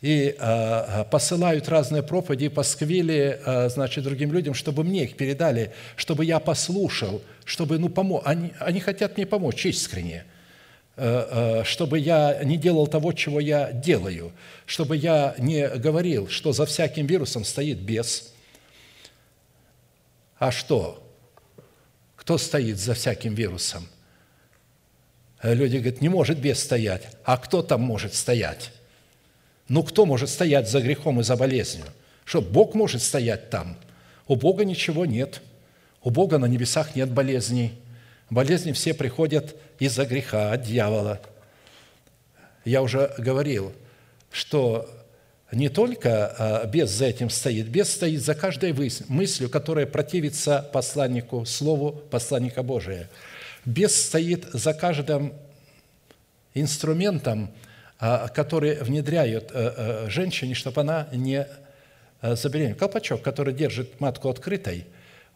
[0.00, 6.24] и э, посылают разные проповеди, пасквили, э, значит, другим людям, чтобы мне их передали, чтобы
[6.24, 8.22] я послушал, чтобы, ну, помог.
[8.24, 10.24] Они, они хотят мне помочь искренне,
[10.96, 14.32] э, чтобы я не делал того, чего я делаю,
[14.64, 18.32] чтобы я не говорил, что за всяким вирусом стоит бес.
[20.38, 21.06] А что?
[22.16, 23.86] Кто стоит за всяким вирусом?
[25.42, 27.02] Люди говорят, не может бес стоять.
[27.24, 28.72] А кто там может стоять?
[29.70, 31.86] Ну, кто может стоять за грехом и за болезнью?
[32.24, 33.76] Что, Бог может стоять там?
[34.26, 35.40] У Бога ничего нет.
[36.02, 37.74] У Бога на небесах нет болезней.
[38.30, 41.20] Болезни все приходят из-за греха, от дьявола.
[42.64, 43.72] Я уже говорил,
[44.32, 44.90] что
[45.52, 48.74] не только а, бес за этим стоит, бес стоит за каждой
[49.06, 53.08] мыслью, которая противится посланнику, слову посланника Божия.
[53.64, 55.32] Бес стоит за каждым
[56.54, 57.52] инструментом,
[58.00, 61.46] которые внедряют э, э, женщине, чтобы она не
[62.22, 62.78] э, забеременела.
[62.78, 64.86] Колпачок, который держит матку открытой,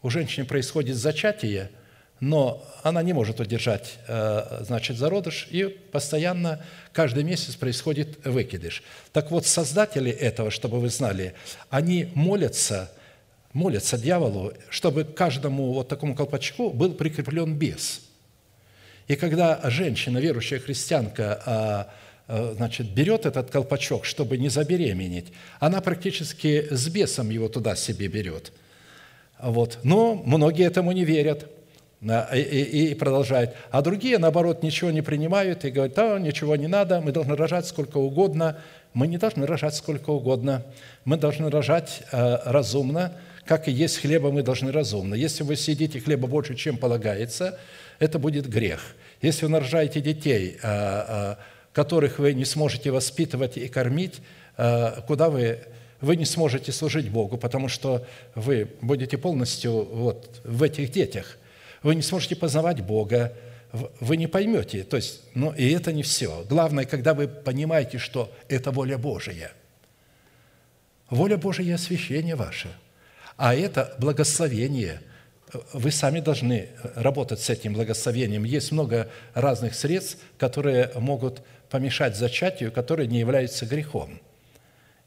[0.01, 1.69] у женщины происходит зачатие,
[2.19, 3.97] но она не может удержать,
[4.61, 6.63] значит, зародыш, и постоянно,
[6.93, 8.83] каждый месяц происходит выкидыш.
[9.11, 11.33] Так вот, создатели этого, чтобы вы знали,
[11.69, 12.91] они молятся,
[13.51, 18.01] молятся дьяволу, чтобы каждому вот такому колпачку был прикреплен бес.
[19.07, 21.93] И когда женщина, верующая христианка, а,
[22.27, 25.27] значит, берет этот колпачок, чтобы не забеременеть,
[25.59, 28.51] она практически с бесом его туда себе берет.
[29.39, 29.79] Вот.
[29.83, 31.47] Но многие этому не верят
[32.33, 33.55] и, и, и продолжают.
[33.71, 37.65] А другие, наоборот, ничего не принимают и говорят, да, ничего не надо, мы должны рожать
[37.65, 38.57] сколько угодно.
[38.93, 40.63] Мы не должны рожать сколько угодно.
[41.03, 43.13] Мы должны рожать э, разумно,
[43.45, 45.15] как и есть хлеба, мы должны разумно.
[45.15, 47.59] Если вы съедите хлеба больше, чем полагается,
[47.99, 48.95] это будет грех.
[49.21, 51.35] Если вы нарожаете детей, э, э,
[51.75, 54.21] которых вы не сможете воспитывать и кормить,
[54.57, 55.59] э, куда вы
[56.01, 61.37] вы не сможете служить Богу, потому что вы будете полностью вот в этих детях.
[61.83, 63.33] Вы не сможете познавать Бога,
[63.99, 64.83] вы не поймете.
[64.83, 66.45] То есть, ну и это не все.
[66.49, 69.51] Главное, когда вы понимаете, что это воля Божия.
[71.09, 72.69] Воля Божия– освящение ваше–
[73.37, 75.01] а это благословение.
[75.73, 78.43] Вы сами должны работать с этим благословением.
[78.43, 84.19] Есть много разных средств, которые могут помешать зачатию, которые не являются грехом.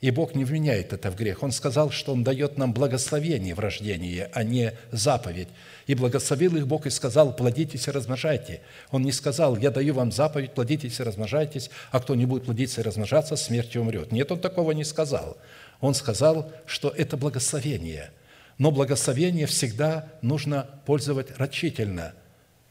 [0.00, 1.42] И Бог не вменяет это в грех.
[1.42, 5.48] Он сказал, что Он дает нам благословение в рождении, а не заповедь.
[5.88, 8.60] И благословил их Бог и сказал, плодитесь и размножайте.
[8.92, 12.80] Он не сказал, я даю вам заповедь, плодитесь и размножайтесь, а кто не будет плодиться
[12.80, 14.12] и размножаться, смертью умрет.
[14.12, 15.36] Нет, Он такого не сказал.
[15.80, 18.10] Он сказал, что это благословение–
[18.58, 22.12] но благословение всегда нужно пользовать рачительно,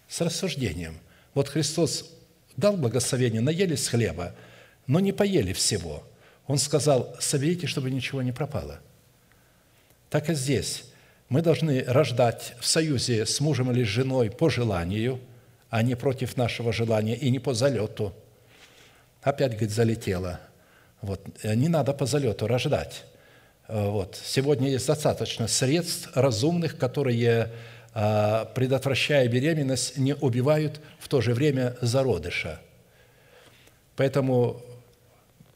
[0.09, 0.99] с рассуждением.
[1.34, 2.14] Вот Христос
[2.57, 4.35] дал благословение, наелись хлеба,
[4.88, 6.03] но не поели всего.
[6.47, 8.79] Он сказал, соберите, чтобы ничего не пропало.
[10.09, 10.85] Так и здесь.
[11.29, 15.19] Мы должны рождать в союзе с мужем или с женой по желанию,
[15.69, 18.13] а не против нашего желания и не по залету.
[19.21, 20.39] Опять, говорит, залетело.
[21.01, 21.21] Вот.
[21.43, 23.03] Не надо по залету рождать.
[23.67, 24.17] Э, вот.
[24.23, 27.51] Сегодня есть достаточно средств разумных, которые,
[28.53, 32.61] предотвращая беременность, не убивают в то же время зародыша.
[33.95, 34.61] Поэтому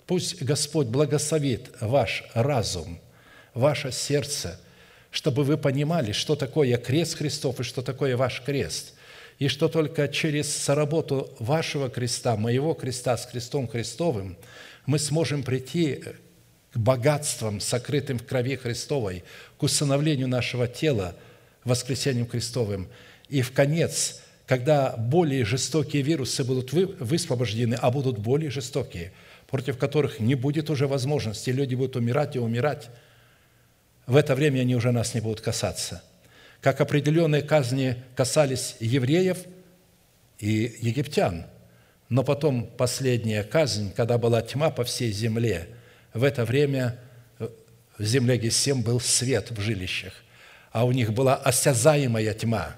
[0.07, 2.99] пусть Господь благословит ваш разум,
[3.53, 4.59] ваше сердце,
[5.11, 8.93] чтобы вы понимали, что такое крест Христов и что такое ваш крест–
[9.41, 14.37] и что только через соработу вашего креста, моего креста с крестом Христовым,
[14.85, 16.03] мы сможем прийти
[16.73, 19.23] к богатствам, сокрытым в крови Христовой,
[19.57, 21.15] к усыновлению нашего тела
[21.63, 22.89] воскресением Христовым.
[23.29, 29.11] И в конец, когда более жестокие вирусы будут высвобождены, а будут более жестокие,
[29.47, 32.89] против которых не будет уже возможности, люди будут умирать и умирать,
[34.07, 36.03] в это время они уже нас не будут касаться.
[36.61, 39.39] Как определенные казни касались евреев
[40.39, 41.45] и египтян,
[42.09, 45.67] но потом последняя казнь, когда была тьма по всей земле–
[46.13, 46.99] в это время
[47.39, 50.13] в земле Гессем был свет в жилищах,
[50.71, 52.75] а у них была осязаемая тьма.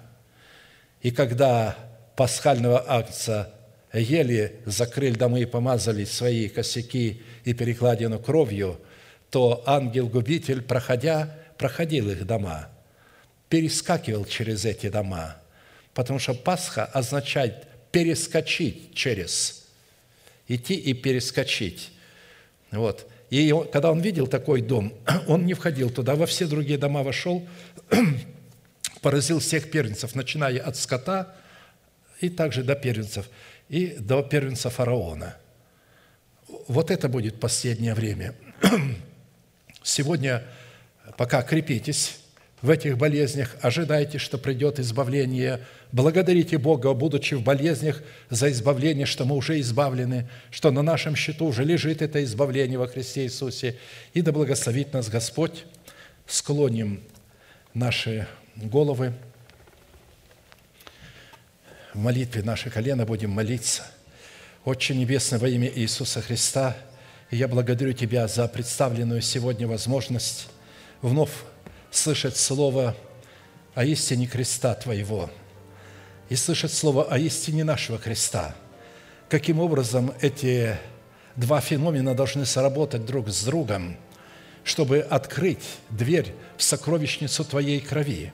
[1.01, 1.75] И когда
[2.15, 3.49] пасхального акция
[3.93, 8.79] ели, закрыли домы и помазали свои косяки и перекладину кровью,
[9.29, 12.69] то ангел-губитель, проходя, проходил их дома,
[13.49, 15.37] перескакивал через эти дома,
[15.93, 19.67] потому что Пасха означает перескочить через,
[20.47, 21.91] идти и перескочить.
[22.71, 23.07] Вот.
[23.29, 24.93] И когда он видел такой дом,
[25.27, 27.47] он не входил туда, во все другие дома вошел,
[29.01, 31.35] поразил всех первенцев, начиная от скота
[32.19, 33.29] и также до первенцев,
[33.69, 35.37] и до первенца фараона.
[36.67, 38.35] Вот это будет последнее время.
[39.83, 40.43] Сегодня
[41.17, 42.19] пока крепитесь,
[42.63, 45.59] в этих болезнях, ожидайте, что придет избавление.
[45.91, 51.45] Благодарите Бога, будучи в болезнях, за избавление, что мы уже избавлены, что на нашем счету
[51.45, 53.75] уже лежит это избавление во Христе Иисусе.
[54.13, 55.65] И да благословит нас Господь.
[56.25, 57.01] Склоним
[57.73, 59.13] наши головы.
[61.93, 63.83] В молитве наши колено будем молиться.
[64.63, 66.75] Отче Небесный, во имя Иисуса Христа,
[67.31, 70.49] я благодарю Тебя за представленную сегодня возможность
[71.01, 71.31] вновь
[71.91, 72.95] слышать слово
[73.73, 75.29] о истине креста Твоего
[76.29, 78.55] и слышать слово о истине нашего креста.
[79.29, 80.77] Каким образом эти
[81.35, 83.97] два феномена должны сработать друг с другом,
[84.63, 88.33] чтобы открыть дверь в сокровищницу Твоей крови.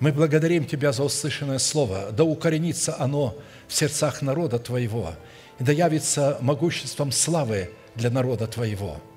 [0.00, 3.36] Мы благодарим Тебя за услышанное слово, да укоренится оно
[3.68, 5.12] в сердцах народа Твоего,
[5.58, 9.00] и да явится могуществом славы для народа Твоего–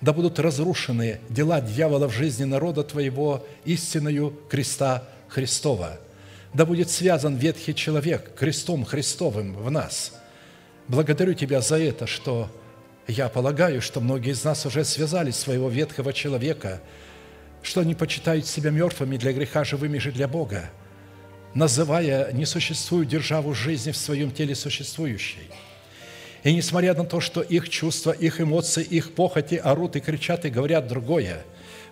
[0.00, 5.98] да будут разрушены дела дьявола в жизни народа Твоего истиною креста Христова.
[6.54, 10.12] Да будет связан ветхий человек крестом Христовым в нас.
[10.86, 12.48] Благодарю Тебя за это, что
[13.08, 16.80] я полагаю, что многие из нас уже связали своего ветхого человека,
[17.62, 20.70] что они почитают себя мертвыми для греха, живыми же для Бога,
[21.54, 25.50] называя несуществую державу жизни в своем теле существующей–
[26.44, 30.50] И несмотря на то, что их чувства, их эмоции, их похоти орут и кричат и
[30.50, 31.44] говорят другое,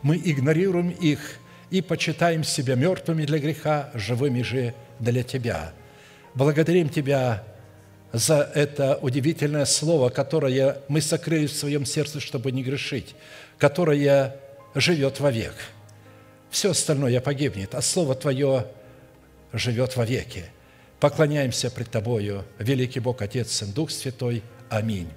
[0.02, 1.38] мы игнорируем их
[1.70, 5.72] и почитаем себя мертвыми для греха, живыми же для Тебя.
[6.34, 7.43] Благодарим Тебя
[8.16, 13.14] за это удивительное слово, которое мы сокрыли в своем сердце, чтобы не грешить,
[13.59, 14.36] которое
[14.74, 15.52] живет вовек.
[16.48, 18.68] Все остальное погибнет, а Слово Твое
[19.52, 20.47] живет вовеки.
[20.98, 24.43] Поклоняемся пред Тобою, великий Бог, Отец, Сын, Дух Святой.
[24.70, 25.10] Аминь.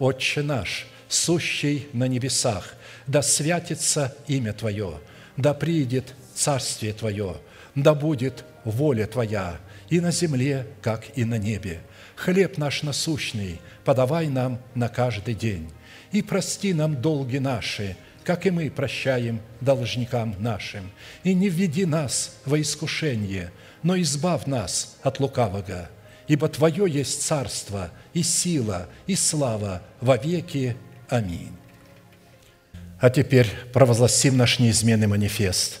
[0.00, 2.74] Отче наш, сущий на небесах,
[3.06, 4.98] да святится имя Твое,
[5.36, 7.36] да приидет Царствие Твое,
[7.76, 9.60] да будет воля Твоя
[9.90, 11.82] и на земле, как и на небе.
[12.24, 15.68] Хлеб наш насущный подавай нам на каждый день,
[16.12, 20.92] и прости нам долги наши, как и мы прощаем должникам нашим.
[21.24, 23.50] И не введи нас во искушение,
[23.82, 25.88] но избавь нас от лукавого,
[26.28, 30.76] ибо Твое есть царство и сила и слава во веки.
[31.08, 31.56] Аминь.
[33.00, 35.80] А теперь провозгласим наш неизменный манифест,